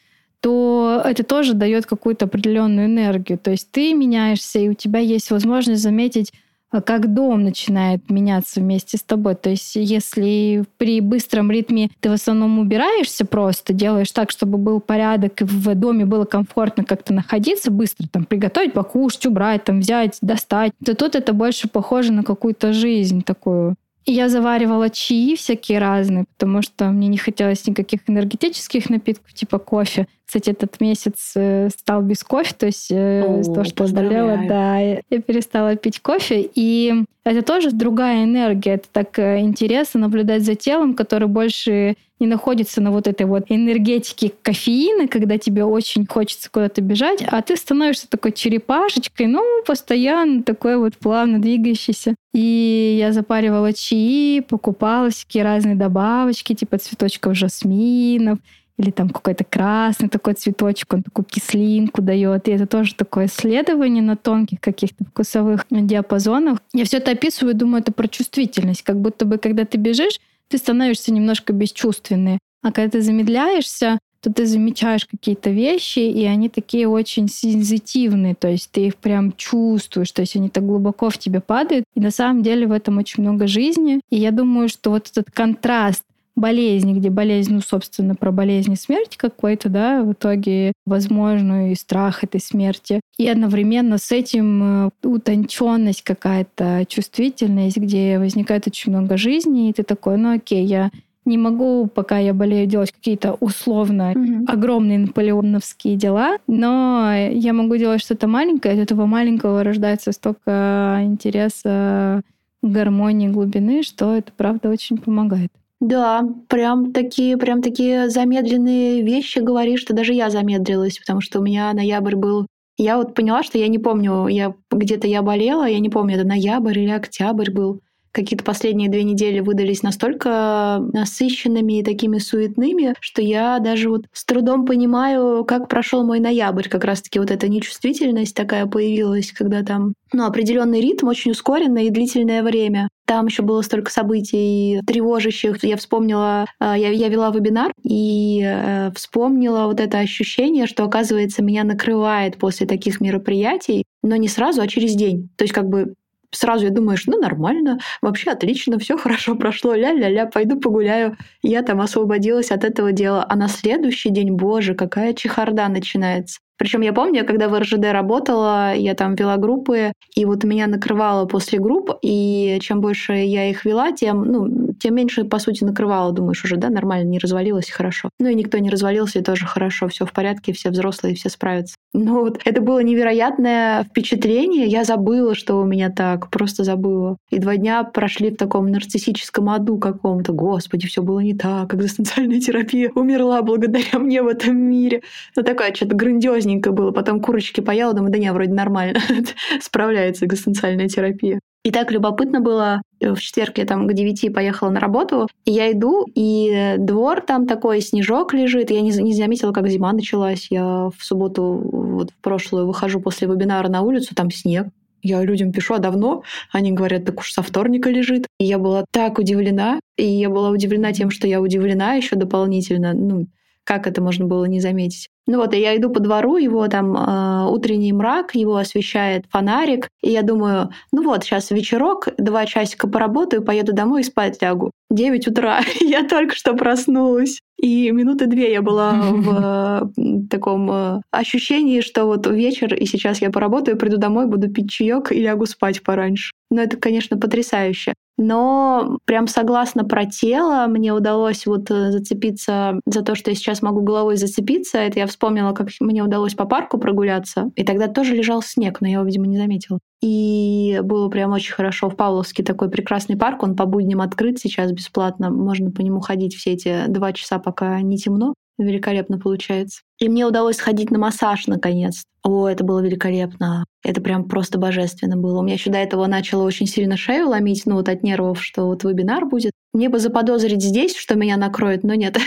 то 0.41 1.03
это 1.05 1.23
тоже 1.23 1.53
дает 1.55 1.87
какую-то 1.87 2.25
определенную 2.25 2.87
энергию. 2.87 3.39
То 3.39 3.51
есть 3.51 3.71
ты 3.71 3.95
меняешься, 3.95 4.59
и 4.59 4.69
у 4.69 4.75
тебя 4.75 4.99
есть 4.99 5.31
возможность 5.31 5.83
заметить 5.83 6.33
как 6.81 7.13
дом 7.13 7.43
начинает 7.43 8.09
меняться 8.09 8.61
вместе 8.61 8.97
с 8.97 9.03
тобой. 9.03 9.35
То 9.35 9.51
есть 9.51 9.77
если 9.77 10.65
при 10.79 11.01
быстром 11.01 11.51
ритме 11.51 11.91
ты 12.01 12.09
в 12.09 12.13
основном 12.13 12.59
убираешься 12.59 13.25
просто, 13.25 13.73
делаешь 13.73 14.11
так, 14.13 14.31
чтобы 14.31 14.59
был 14.59 14.81
порядок, 14.81 15.43
и 15.43 15.45
в 15.45 15.75
доме 15.75 16.07
было 16.07 16.25
комфортно 16.25 16.85
как-то 16.85 17.13
находиться, 17.13 17.71
быстро 17.71 18.09
там 18.09 18.25
приготовить, 18.25 18.73
покушать, 18.73 19.27
убрать, 19.27 19.65
там 19.65 19.81
взять, 19.81 20.19
достать, 20.23 20.73
то 20.85 20.95
тут 20.95 21.15
это 21.15 21.33
больше 21.33 21.69
похоже 21.69 22.13
на 22.13 22.23
какую-то 22.23 22.73
жизнь 22.73 23.23
такую. 23.23 23.77
Я 24.05 24.29
заваривала 24.29 24.91
чаи 24.91 25.37
всякие 25.37 25.79
разные, 25.79 26.25
потому 26.37 26.61
что 26.63 26.87
мне 26.87 27.07
не 27.07 27.19
хотелось 27.19 27.67
никаких 27.69 28.01
энергетических 28.09 28.91
напитков, 28.91 29.33
типа 29.33 29.59
кофе. 29.59 30.09
Кстати, 30.33 30.49
этот 30.49 30.81
месяц 30.81 31.35
э, 31.37 31.69
стал 31.69 32.01
без 32.01 32.25
кофе, 32.25 32.55
то 32.57 32.65
есть 32.65 32.91
э, 32.91 33.41
из-за 33.41 33.53
того, 33.53 33.65
что 33.65 33.87
заболела, 33.87 34.41
да, 34.49 34.79
я 34.79 35.03
перестала 35.21 35.77
пить 35.77 36.01
кофе. 36.01 36.49
И 36.55 37.05
это 37.23 37.43
тоже 37.43 37.71
другая 37.71 38.25
энергия. 38.25 38.77
Это 38.77 38.89
так 38.91 39.19
э, 39.19 39.41
интересно 39.41 40.01
наблюдать 40.01 40.43
за 40.43 40.55
телом, 40.55 40.95
который 40.95 41.29
больше 41.29 41.99
не 42.19 42.27
находится 42.27 42.81
на 42.81 42.93
вот 42.93 43.09
этой 43.09 43.27
вот 43.27 43.45
энергетике 43.51 44.33
кофеина, 44.41 45.07
когда 45.07 45.37
тебе 45.37 45.65
очень 45.65 46.07
хочется 46.07 46.51
куда-то 46.51 46.81
бежать, 46.81 47.23
а 47.27 47.43
ты 47.43 47.55
становишься 47.55 48.09
такой 48.09 48.33
черепашечкой, 48.33 49.27
ну, 49.27 49.43
постоянно 49.67 50.43
такой 50.43 50.79
вот 50.79 50.97
плавно 50.97 51.43
двигающийся. 51.43 52.15
И 52.33 52.97
я 52.99 53.13
запаривала 53.13 53.75
чаи, 53.75 54.41
покупала 54.41 55.11
всякие 55.11 55.45
разные 55.45 55.75
добавочки, 55.75 56.55
типа 56.55 56.79
цветочков 56.79 57.37
жасминов, 57.37 58.39
или 58.79 58.91
там 58.91 59.11
какой-то 59.11 59.45
красный 59.45 60.09
такой 60.09 60.35
цветочек, 60.35 60.93
он 60.93 61.03
такую 61.03 61.25
кислинку 61.25 62.03
дает. 62.03 62.49
И 62.49 62.53
это 62.53 62.67
тоже 62.67 62.95
такое 62.95 63.27
исследование 63.27 64.03
на 64.03 64.17
тонких 64.17 64.61
каких-то 64.61 65.05
вкусовых 65.05 65.67
диапазонах. 65.71 66.59
Я 66.73 66.85
все 66.85 66.99
это 66.99 67.13
описываю, 67.13 67.55
думаю, 67.55 67.83
это 67.83 67.93
про 67.93 68.09
чувствительность. 68.09 68.83
Как 68.83 69.01
будто 69.01 69.25
бы, 69.25 69.39
когда 69.39 69.65
ты 69.65 69.79
бежишь, 69.79 70.21
ты 70.49 70.59
становишься 70.59 71.13
немножко 71.13 71.53
бесчувственный. 71.53 72.39
А 72.63 72.73
когда 72.73 72.91
ты 72.91 73.03
замедляешься, 73.03 73.99
то 74.23 74.33
ты 74.33 74.47
замечаешь 74.47 75.05
какие-то 75.05 75.51
вещи, 75.51 75.99
и 75.99 76.25
они 76.25 76.49
такие 76.49 76.89
очень 76.89 77.29
сензитивные, 77.29 78.37
то 78.37 78.47
есть 78.47 78.71
ты 78.71 78.87
их 78.87 78.95
прям 78.95 79.33
чувствуешь, 79.33 80.13
то 80.13 80.21
есть 80.21 80.37
они 80.37 80.49
так 80.49 80.65
глубоко 80.65 81.11
в 81.11 81.19
тебе 81.19 81.41
падают. 81.41 81.85
И 81.97 82.01
на 82.01 82.13
самом 82.13 82.43
деле 82.43 82.69
в 82.69 82.73
этом 82.73 82.99
очень 82.99 83.25
много 83.25 83.49
жизни. 83.49 84.01
И 84.11 84.17
я 84.17 84.31
думаю, 84.31 84.69
что 84.69 84.91
вот 84.91 85.09
этот 85.11 85.33
контраст 85.33 86.05
болезни, 86.35 86.95
где 86.95 87.11
болезнь, 87.11 87.55
ну, 87.55 87.61
собственно, 87.61 88.15
про 88.15 88.33
болезнь 88.33 88.73
и 88.73 88.77
смерть 88.77 89.17
какой-то, 89.17 89.69
да, 89.69 90.03
в 90.03 90.13
итоге 90.13 90.73
возможную 90.87 91.73
и 91.73 91.75
страх 91.75 92.25
этой 92.25 92.41
смерти. 92.41 93.01
И 93.19 93.29
одновременно 93.29 93.99
с 93.99 94.11
этим 94.13 94.87
э, 94.87 94.91
утонченность 95.03 96.03
какая-то, 96.03 96.85
чувствительность, 96.89 97.77
где 97.77 98.19
возникает 98.19 98.67
очень 98.67 98.93
много 98.93 99.17
жизни, 99.17 99.69
и 99.69 99.73
ты 99.73 99.83
такой, 99.83 100.17
ну 100.17 100.35
окей, 100.35 100.65
я 100.65 100.91
не 101.25 101.39
могу, 101.39 101.87
пока 101.87 102.19
я 102.19 102.35
болею, 102.35 102.67
делать 102.67 102.93
какие-то 102.93 103.35
условно 103.35 104.13
mm-hmm. 104.13 104.45
огромные 104.49 104.99
наполеоновские 104.99 105.97
дела, 105.97 106.39
но 106.49 107.13
я 107.15 107.53
могу 107.53 107.77
делать 107.77 108.01
что-то 108.01 108.27
маленькое, 108.27 108.75
от 108.75 108.81
этого 108.81 109.07
маленького 109.07 109.63
рождается 109.63 110.11
столько 110.13 111.01
интереса, 111.03 112.23
гармонии, 112.63 113.29
глубины, 113.29 113.83
что 113.83 114.17
это, 114.17 114.33
правда, 114.37 114.71
очень 114.71 114.99
помогает. 114.99 115.51
Да, 115.83 116.23
прям 116.49 116.93
такие, 116.93 117.37
прям 117.37 117.61
такие 117.61 118.09
замедленные 118.09 119.03
вещи 119.03 119.41
говоришь, 119.41 119.81
что 119.81 119.95
даже 119.95 120.13
я 120.15 120.31
замедлилась, 120.31 120.99
потому 120.99 121.21
что 121.21 121.41
у 121.41 121.43
меня 121.43 121.73
ноябрь 121.73 122.15
был 122.15 122.47
я 122.79 122.97
вот 122.97 123.15
поняла, 123.15 123.43
что 123.43 123.59
я 123.59 123.69
не 123.69 123.79
помню, 123.79 124.29
я 124.29 124.55
где-то 124.71 125.07
я 125.07 125.23
болела, 125.23 125.65
я 125.65 125.79
не 125.79 125.91
помню, 125.91 126.17
это 126.17 126.27
ноябрь 126.27 126.79
или 126.79 126.91
октябрь 126.91 127.51
был. 127.51 127.81
Какие-то 128.13 128.45
последние 128.45 128.91
две 128.91 129.05
недели 129.05 129.41
выдались 129.41 129.83
настолько 129.83 130.85
насыщенными 130.93 131.79
и 131.79 131.83
такими 131.83 132.19
суетными, 132.19 132.95
что 133.01 133.23
я 133.23 133.59
даже 133.59 133.89
вот 133.89 134.05
с 134.13 134.25
трудом 134.25 134.67
понимаю, 134.67 135.45
как 135.45 135.69
прошел 135.69 136.05
мой 136.05 136.21
ноябрь. 136.21 136.69
Как 136.69 136.85
раз-таки 136.85 137.19
вот 137.19 137.31
эта 137.31 137.49
нечувствительность 137.49 138.37
такая 138.37 138.67
появилась, 138.67 139.33
когда 139.33 139.63
там 139.63 139.95
ну, 140.13 140.27
определенный 140.27 140.81
ритм, 140.81 141.09
очень 141.09 141.31
ускоренный 141.31 141.87
и 141.87 141.91
длительное 141.91 142.43
время. 142.43 142.89
Там 143.07 143.27
еще 143.27 143.43
было 143.43 143.63
столько 143.63 143.91
событий 143.91 144.81
тревожащих. 144.87 145.63
Я 145.65 145.77
вспомнила, 145.77 146.47
э, 146.61 146.75
я, 146.77 146.91
я 146.91 147.09
вела 147.09 147.31
вебинар 147.31 147.73
и 147.83 148.43
э, 148.45 148.91
вспомнила 148.95 149.67
вот 149.67 149.81
это 149.81 149.99
ощущение, 149.99 150.67
что, 150.67 150.85
оказывается, 150.85 151.43
меня 151.43 151.65
накрывает 151.65 152.37
после 152.37 152.67
таких 152.67 153.01
мероприятий. 153.01 153.85
но 154.03 154.17
не 154.17 154.29
сразу, 154.29 154.61
а 154.61 154.67
через 154.67 154.95
день. 154.95 155.31
То 155.37 155.45
есть 155.45 155.55
как 155.55 155.69
бы 155.69 155.95
сразу 156.33 156.65
я 156.65 156.71
думаешь, 156.71 157.07
ну 157.07 157.19
нормально, 157.21 157.79
вообще 158.03 158.31
отлично, 158.31 158.79
все 158.79 158.97
хорошо 158.99 159.37
прошло, 159.37 159.75
ля-ля-ля, 159.75 160.27
пойду 160.27 160.59
погуляю. 160.61 161.17
Я 161.43 161.63
там 161.63 161.81
освободилась 161.81 162.51
от 162.51 162.65
этого 162.65 162.93
дела. 162.93 163.25
А 163.29 163.37
на 163.37 163.49
следующий 163.49 164.11
день, 164.11 164.33
боже, 164.33 164.75
какая 164.75 165.15
чехарда 165.15 165.69
начинается. 165.69 166.41
Причем 166.59 166.83
я 166.83 166.93
помню, 166.93 167.27
когда 167.27 167.49
в 167.49 167.59
РЖД 167.59 167.93
работала, 167.93 168.75
я 168.75 168.95
там 168.95 169.15
вела 169.15 169.37
группы, 169.37 169.93
и 170.15 170.25
вот 170.25 170.45
меня 170.45 170.67
накрывало 170.67 171.27
после 171.27 171.59
групп, 171.59 171.91
и 172.03 172.59
чем 172.61 172.81
больше 172.81 173.15
я 173.15 173.51
их 173.51 173.65
вела, 173.65 173.93
тем, 173.93 174.23
ну, 174.25 174.73
тем 174.81 174.95
меньше, 174.95 175.25
по 175.25 175.39
сути, 175.39 175.65
накрывало. 175.65 176.13
Думаешь, 176.13 176.45
уже, 176.45 176.57
да, 176.57 176.69
нормально, 176.69 177.09
не 177.09 177.19
развалилось, 177.19 177.71
хорошо. 177.71 178.11
Ну 178.21 178.29
и 178.29 178.35
никто 178.35 178.59
не 178.59 178.71
развалился, 178.71 179.19
и 179.19 179.23
тоже 179.23 179.47
хорошо, 179.47 179.89
все 179.89 180.07
в 180.07 180.13
порядке, 180.13 180.53
все 180.53 180.71
взрослые, 180.71 181.15
все 181.15 181.29
справятся. 181.29 181.77
Ну 181.95 182.21
вот, 182.21 182.41
это 182.45 182.61
было 182.61 182.83
невероятное 182.83 183.85
впечатление. 183.85 184.67
Я 184.67 184.85
забыла, 184.85 185.35
что 185.35 185.57
у 185.57 185.65
меня 185.65 185.91
так, 185.91 186.31
просто 186.31 186.65
забыла. 186.65 187.17
И 187.31 187.39
два 187.39 187.57
дня 187.57 187.85
прошли 187.85 188.31
в 188.31 188.37
таком 188.37 188.67
нарциссическом 188.67 189.51
аду 189.51 189.79
каком-то. 189.79 190.33
Господи, 190.33 190.87
все 190.87 191.03
было 191.03 191.21
не 191.21 191.35
так, 191.35 191.75
экзистенциальная 191.75 192.41
терапия 192.41 192.91
умерла 192.95 193.43
благодаря 193.43 193.99
мне 193.99 194.23
в 194.23 194.29
этом 194.29 194.57
мире. 194.57 195.03
Ну 195.37 195.43
такая 195.43 195.75
что-то 195.75 195.97
грандиознее 195.97 196.42
вкусненько 196.43 196.73
было. 196.73 196.91
Потом 196.91 197.21
курочки 197.21 197.61
поела, 197.61 197.93
думаю, 197.93 198.13
да 198.13 198.19
не, 198.19 198.33
вроде 198.33 198.53
нормально. 198.53 199.01
Справляется 199.61 200.27
экзистенциальная 200.27 200.89
терапия. 200.89 201.41
И 201.65 201.71
так 201.71 201.93
любопытно 201.93 202.41
было. 202.41 202.83
В 203.01 203.17
четверг 203.19 203.59
я 203.59 203.65
там 203.65 203.87
к 203.87 203.93
девяти 203.93 204.31
поехала 204.31 204.71
на 204.71 204.81
работу, 204.81 205.29
и 205.45 205.53
я 205.53 205.71
иду, 205.71 206.07
и 206.15 206.75
двор 206.79 207.21
там 207.21 207.47
такой, 207.47 207.81
снежок 207.81 208.35
лежит. 208.35 208.71
Я 208.71 208.81
не, 208.81 208.91
не 208.91 209.15
заметила, 209.15 209.53
как 209.53 209.69
зима 209.69 209.93
началась. 209.93 210.49
Я 210.51 210.91
в 210.97 211.05
субботу, 211.05 211.45
вот 211.45 212.11
в 212.11 212.21
прошлую, 212.21 212.67
выхожу 212.67 213.01
после 213.01 213.29
вебинара 213.29 213.69
на 213.69 213.83
улицу, 213.83 214.15
там 214.15 214.31
снег. 214.31 214.67
Я 215.05 215.23
людям 215.23 215.53
пишу, 215.53 215.75
а 215.75 215.79
давно? 215.79 216.23
Они 216.53 216.73
говорят, 216.73 217.05
так 217.05 217.21
уж 217.21 217.33
со 217.33 217.43
вторника 217.43 217.91
лежит. 217.91 218.27
И 218.39 218.45
я 218.45 218.59
была 218.59 218.85
так 218.91 219.19
удивлена. 219.19 219.81
И 219.97 220.07
я 220.07 220.31
была 220.31 220.51
удивлена 220.51 220.93
тем, 220.93 221.11
что 221.11 221.27
я 221.27 221.41
удивлена 221.41 221.95
еще 221.95 222.17
дополнительно. 222.17 222.93
Ну, 222.93 223.27
как 223.65 223.87
это 223.87 224.01
можно 224.03 224.27
было 224.27 224.45
не 224.45 224.61
заметить? 224.61 225.09
Ну 225.27 225.39
вот, 225.39 225.55
и 225.55 225.61
я 225.61 225.77
иду 225.77 225.91
по 225.91 226.01
двору, 226.01 226.37
его 226.37 226.67
там 226.67 226.97
э, 226.97 227.47
утренний 227.49 227.93
мрак, 227.93 228.35
его 228.35 228.57
освещает 228.57 229.25
фонарик, 229.31 229.89
и 230.03 230.11
я 230.11 230.23
думаю, 230.23 230.71
ну 230.91 231.05
вот, 231.05 231.23
сейчас 231.23 231.51
вечерок, 231.51 232.09
два 232.19 232.45
часика 232.45 232.89
поработаю, 232.89 233.45
поеду 233.45 233.73
домой 233.73 234.01
и 234.01 234.05
спать 234.05 234.43
лягу. 234.43 234.73
9 234.91 235.29
утра, 235.29 235.61
я 235.81 236.07
только 236.07 236.35
что 236.35 236.55
проснулась. 236.55 237.41
И 237.61 237.93
минуты 237.93 238.27
две 238.27 238.53
я 238.53 238.61
была 238.61 238.93
в 238.93 239.93
э, 239.97 240.27
таком 240.29 240.71
э, 240.71 241.01
ощущении, 241.13 241.81
что 241.81 242.07
вот 242.07 242.27
вечер, 242.27 242.75
и 242.75 242.85
сейчас 242.87 243.21
я 243.23 243.31
поработаю, 243.31 243.79
приду 243.79 243.99
домой, 243.99 244.27
буду 244.27 244.51
пить 244.51 244.71
чаек 244.71 245.13
и 245.13 245.21
лягу 245.21 245.47
спать 245.47 245.83
пораньше. 245.85 246.33
Но 246.51 246.61
это, 246.61 246.77
конечно, 246.77 247.17
потрясающе. 247.17 247.95
Но 248.19 248.99
прям 249.05 249.27
согласно 249.27 249.85
про 249.85 250.05
тело, 250.05 250.67
мне 250.69 250.93
удалось 250.93 251.47
вот 251.47 251.71
э, 251.71 251.91
зацепиться 251.91 252.81
за 252.87 253.03
то, 253.03 253.15
что 253.15 253.31
я 253.31 253.35
сейчас 253.35 253.63
могу 253.63 253.81
головой 253.81 254.17
зацепиться. 254.17 254.79
Это 254.79 255.01
я 255.01 255.07
вспомнила, 255.07 255.53
как 255.53 255.69
мне 255.81 256.03
удалось 256.03 256.35
по 256.35 256.45
парку 256.45 256.79
прогуляться. 256.79 257.51
И 257.57 257.65
тогда 257.65 257.89
тоже 257.89 258.15
лежал 258.15 258.43
снег, 258.43 258.81
но 258.81 258.87
я 258.87 258.95
его, 258.95 259.05
видимо, 259.05 259.27
не 259.27 259.39
заметила. 259.39 259.79
И 260.03 260.81
было 260.83 261.09
прям 261.09 261.33
очень 261.33 261.55
хорошо. 261.55 261.89
В 261.89 261.97
Павловске 261.97 262.43
такой 262.43 262.71
прекрасный 262.71 263.17
парк, 263.17 263.43
он 263.43 263.57
по 263.57 263.67
будням 263.67 264.01
открыт 264.01 264.39
сейчас 264.39 264.73
бесплатно. 264.73 265.31
Можно 265.31 265.71
по 265.71 265.81
нему 265.81 266.01
ходить 266.01 266.35
все 266.35 266.53
эти 266.53 266.87
два 266.89 267.13
часа, 267.13 267.39
пока 267.39 267.81
не 267.81 267.97
темно. 267.97 268.35
Великолепно 268.63 269.19
получается. 269.19 269.81
И 269.99 270.09
мне 270.09 270.25
удалось 270.27 270.57
сходить 270.57 270.91
на 270.91 270.99
массаж 270.99 271.47
наконец. 271.47 272.05
О, 272.23 272.47
это 272.49 272.63
было 272.63 272.81
великолепно. 272.81 273.65
Это 273.83 274.01
прям 274.01 274.29
просто 274.29 274.59
божественно 274.59 275.17
было. 275.17 275.41
У 275.41 275.43
меня 275.43 275.55
еще 275.55 275.71
до 275.71 275.79
этого 275.79 276.07
начало 276.07 276.45
очень 276.45 276.67
сильно 276.67 276.97
шею 276.97 277.29
ломить, 277.29 277.63
ну 277.67 277.75
вот 277.75 277.89
от 277.89 278.05
нервов, 278.05 278.43
что 278.43 278.67
вот 278.67 278.85
вебинар 278.85 279.27
будет. 279.27 279.53
Мне 279.73 279.89
бы 279.89 279.99
заподозрить 279.99 280.63
здесь, 280.63 280.97
что 280.97 281.17
меня 281.17 281.37
накроет, 281.37 281.83
но 281.83 281.95
нет. 281.95 282.19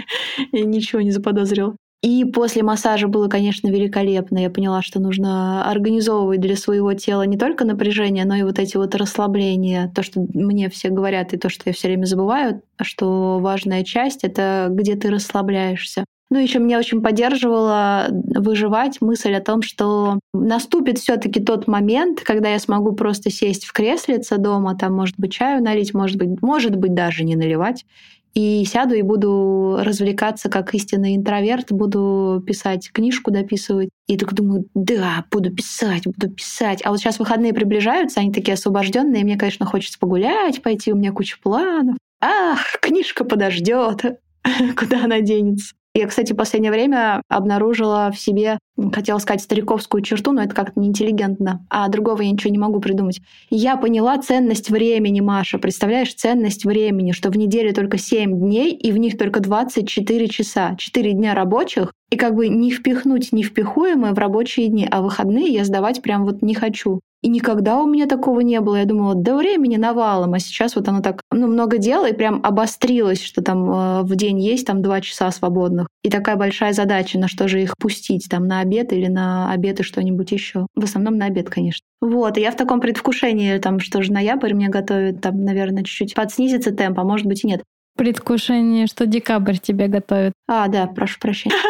Я 0.52 0.64
ничего 0.64 1.02
не 1.02 1.12
заподозрила. 1.12 1.76
И 2.04 2.26
после 2.26 2.62
массажа 2.62 3.08
было, 3.08 3.28
конечно, 3.28 3.68
великолепно. 3.68 4.36
Я 4.36 4.50
поняла, 4.50 4.82
что 4.82 5.00
нужно 5.00 5.64
организовывать 5.70 6.38
для 6.38 6.54
своего 6.54 6.92
тела 6.92 7.22
не 7.22 7.38
только 7.38 7.64
напряжение, 7.64 8.26
но 8.26 8.34
и 8.34 8.42
вот 8.42 8.58
эти 8.58 8.76
вот 8.76 8.94
расслабления. 8.94 9.90
То, 9.94 10.02
что 10.02 10.20
мне 10.34 10.68
все 10.68 10.90
говорят, 10.90 11.32
и 11.32 11.38
то, 11.38 11.48
что 11.48 11.62
я 11.64 11.72
все 11.72 11.88
время 11.88 12.04
забываю, 12.04 12.60
что 12.82 13.38
важная 13.38 13.84
часть— 13.84 14.20
это 14.22 14.66
где 14.70 14.96
ты 14.96 15.08
расслабляешься. 15.08 16.04
Ну, 16.30 16.38
еще 16.38 16.58
меня 16.58 16.78
очень 16.78 17.00
поддерживала 17.00 18.08
выживать 18.10 19.00
мысль 19.00 19.32
о 19.32 19.40
том, 19.40 19.62
что 19.62 20.18
наступит 20.34 20.98
все-таки 20.98 21.40
тот 21.40 21.66
момент, 21.66 22.20
когда 22.20 22.50
я 22.50 22.58
смогу 22.58 22.92
просто 22.92 23.30
сесть 23.30 23.64
в 23.64 23.72
креслице 23.72 24.36
дома, 24.36 24.76
там, 24.76 24.92
может 24.92 25.14
быть, 25.16 25.32
чаю 25.32 25.62
налить, 25.62 25.94
может 25.94 26.18
быть, 26.18 26.42
может 26.42 26.76
быть, 26.76 26.92
даже 26.92 27.24
не 27.24 27.34
наливать, 27.34 27.86
и 28.34 28.64
сяду 28.64 28.94
и 28.94 29.02
буду 29.02 29.78
развлекаться 29.80 30.48
как 30.48 30.74
истинный 30.74 31.16
интроверт, 31.16 31.70
буду 31.70 32.42
писать 32.46 32.90
книжку, 32.92 33.30
дописывать. 33.30 33.90
И 34.08 34.16
так 34.16 34.34
думаю, 34.34 34.66
да, 34.74 35.24
буду 35.30 35.54
писать, 35.54 36.04
буду 36.04 36.30
писать. 36.30 36.80
А 36.84 36.90
вот 36.90 36.98
сейчас 36.98 37.18
выходные 37.18 37.54
приближаются, 37.54 38.20
они 38.20 38.32
такие 38.32 38.54
освобожденные, 38.54 39.24
мне, 39.24 39.38
конечно, 39.38 39.66
хочется 39.66 39.98
погулять, 39.98 40.62
пойти, 40.62 40.92
у 40.92 40.96
меня 40.96 41.12
куча 41.12 41.36
планов. 41.40 41.96
Ах, 42.20 42.78
книжка 42.80 43.24
подождет, 43.24 44.02
куда 44.76 45.04
она 45.04 45.20
денется. 45.20 45.74
Я, 45.96 46.08
кстати, 46.08 46.32
в 46.32 46.36
последнее 46.36 46.72
время 46.72 47.22
обнаружила 47.28 48.10
в 48.12 48.18
себе, 48.18 48.58
хотела 48.92 49.18
сказать, 49.18 49.42
стариковскую 49.42 50.02
черту, 50.02 50.32
но 50.32 50.42
это 50.42 50.52
как-то 50.52 50.80
неинтеллигентно, 50.80 51.64
а 51.70 51.86
другого 51.86 52.22
я 52.22 52.32
ничего 52.32 52.50
не 52.50 52.58
могу 52.58 52.80
придумать. 52.80 53.20
Я 53.48 53.76
поняла 53.76 54.18
ценность 54.18 54.70
времени, 54.70 55.20
Маша. 55.20 55.58
Представляешь, 55.58 56.12
ценность 56.12 56.64
времени, 56.64 57.12
что 57.12 57.30
в 57.30 57.36
неделе 57.36 57.72
только 57.72 57.96
7 57.96 58.40
дней, 58.40 58.72
и 58.72 58.90
в 58.90 58.98
них 58.98 59.16
только 59.16 59.38
24 59.38 60.28
часа. 60.28 60.74
4 60.76 61.12
дня 61.12 61.32
рабочих, 61.32 61.92
и 62.10 62.16
как 62.16 62.34
бы 62.34 62.48
не 62.48 62.72
впихнуть 62.72 63.30
невпихуемое 63.30 64.14
в 64.14 64.18
рабочие 64.18 64.66
дни, 64.66 64.88
а 64.90 65.00
выходные 65.00 65.46
я 65.46 65.64
сдавать 65.64 66.02
прям 66.02 66.24
вот 66.24 66.42
не 66.42 66.56
хочу. 66.56 67.00
И 67.24 67.28
никогда 67.28 67.78
у 67.78 67.86
меня 67.86 68.06
такого 68.06 68.40
не 68.40 68.60
было. 68.60 68.76
Я 68.76 68.84
думала, 68.84 69.14
да 69.14 69.34
времени 69.34 69.76
навалом, 69.76 70.34
а 70.34 70.38
сейчас 70.38 70.76
вот 70.76 70.86
оно 70.88 71.00
так, 71.00 71.22
ну, 71.32 71.46
много 71.46 71.78
дела, 71.78 72.10
и 72.10 72.12
прям 72.12 72.40
обострилось, 72.44 73.22
что 73.22 73.42
там 73.42 73.64
э, 73.70 74.02
в 74.02 74.14
день 74.14 74.38
есть 74.38 74.66
там 74.66 74.82
два 74.82 75.00
часа 75.00 75.30
свободных. 75.30 75.88
И 76.02 76.10
такая 76.10 76.36
большая 76.36 76.74
задача, 76.74 77.18
на 77.18 77.26
что 77.26 77.48
же 77.48 77.62
их 77.62 77.78
пустить, 77.78 78.28
там 78.28 78.46
на 78.46 78.60
обед 78.60 78.92
или 78.92 79.06
на 79.06 79.50
обед 79.50 79.80
и 79.80 79.84
что-нибудь 79.84 80.32
еще. 80.32 80.66
В 80.76 80.84
основном 80.84 81.16
на 81.16 81.24
обед, 81.24 81.48
конечно. 81.48 81.86
Вот, 82.02 82.36
и 82.36 82.42
я 82.42 82.50
в 82.50 82.56
таком 82.56 82.82
предвкушении, 82.82 83.56
там, 83.56 83.80
что 83.80 84.02
же 84.02 84.12
ноябрь 84.12 84.52
мне 84.52 84.68
готовит, 84.68 85.22
там, 85.22 85.42
наверное, 85.42 85.82
чуть-чуть 85.82 86.14
подснизится 86.14 86.72
темп, 86.72 86.98
а 86.98 87.04
может 87.04 87.24
быть 87.24 87.42
и 87.42 87.46
нет. 87.46 87.62
Предвкушение, 87.96 88.86
что 88.86 89.06
декабрь 89.06 89.56
тебе 89.56 89.86
готовит. 89.86 90.32
А, 90.48 90.68
да, 90.68 90.86
прошу 90.86 91.18
прощения. 91.20 91.56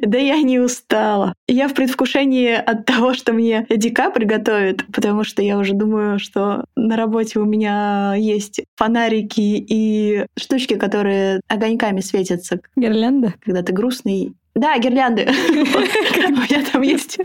Да 0.00 0.18
я 0.18 0.40
не 0.42 0.58
устала. 0.58 1.34
Я 1.46 1.68
в 1.68 1.74
предвкушении 1.74 2.52
от 2.52 2.84
того, 2.86 3.14
что 3.14 3.32
мне 3.32 3.66
декабрь 3.68 4.24
готовит, 4.24 4.86
потому 4.92 5.24
что 5.24 5.42
я 5.42 5.58
уже 5.58 5.74
думаю, 5.74 6.18
что 6.18 6.64
на 6.76 6.96
работе 6.96 7.38
у 7.38 7.44
меня 7.44 8.14
есть 8.16 8.62
фонарики 8.76 9.40
и 9.40 10.26
штучки, 10.38 10.74
которые 10.74 11.40
огоньками 11.48 12.00
светятся. 12.00 12.60
Гирлянда? 12.76 13.34
Когда 13.44 13.62
ты 13.62 13.72
грустный 13.72 14.34
да, 14.54 14.78
гирлянды. 14.78 15.22
У 15.26 15.30
меня 15.30 16.64
там 16.70 16.82
есть 16.82 17.18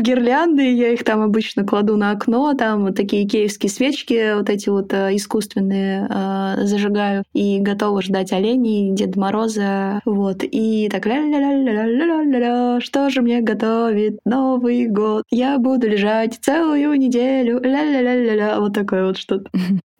гирлянды, 0.00 0.74
я 0.74 0.92
их 0.92 1.04
там 1.04 1.22
обычно 1.22 1.64
кладу 1.64 1.96
на 1.96 2.10
окно, 2.10 2.52
там 2.54 2.82
вот 2.86 2.96
такие 2.96 3.26
киевские 3.26 3.70
свечки, 3.70 4.34
вот 4.34 4.50
эти 4.50 4.68
вот 4.68 4.92
э, 4.92 5.14
искусственные 5.14 6.08
э, 6.10 6.64
зажигаю, 6.64 7.24
и 7.32 7.58
готова 7.60 8.02
ждать 8.02 8.32
оленей, 8.32 8.92
Деда 8.92 9.18
Мороза, 9.20 10.00
вот, 10.04 10.42
и 10.42 10.88
так 10.90 11.06
ля-ля-ля-ля-ля-ля-ля, 11.06 12.80
что 12.80 13.10
же 13.10 13.22
мне 13.22 13.40
готовит 13.40 14.18
Новый 14.24 14.86
год? 14.86 15.24
Я 15.30 15.58
буду 15.58 15.88
лежать 15.88 16.38
целую 16.40 16.94
неделю, 16.94 17.60
ля-ля-ля-ля-ля, 17.60 18.58
вот 18.60 18.74
такое 18.74 19.06
вот 19.06 19.16
что-то. 19.16 19.50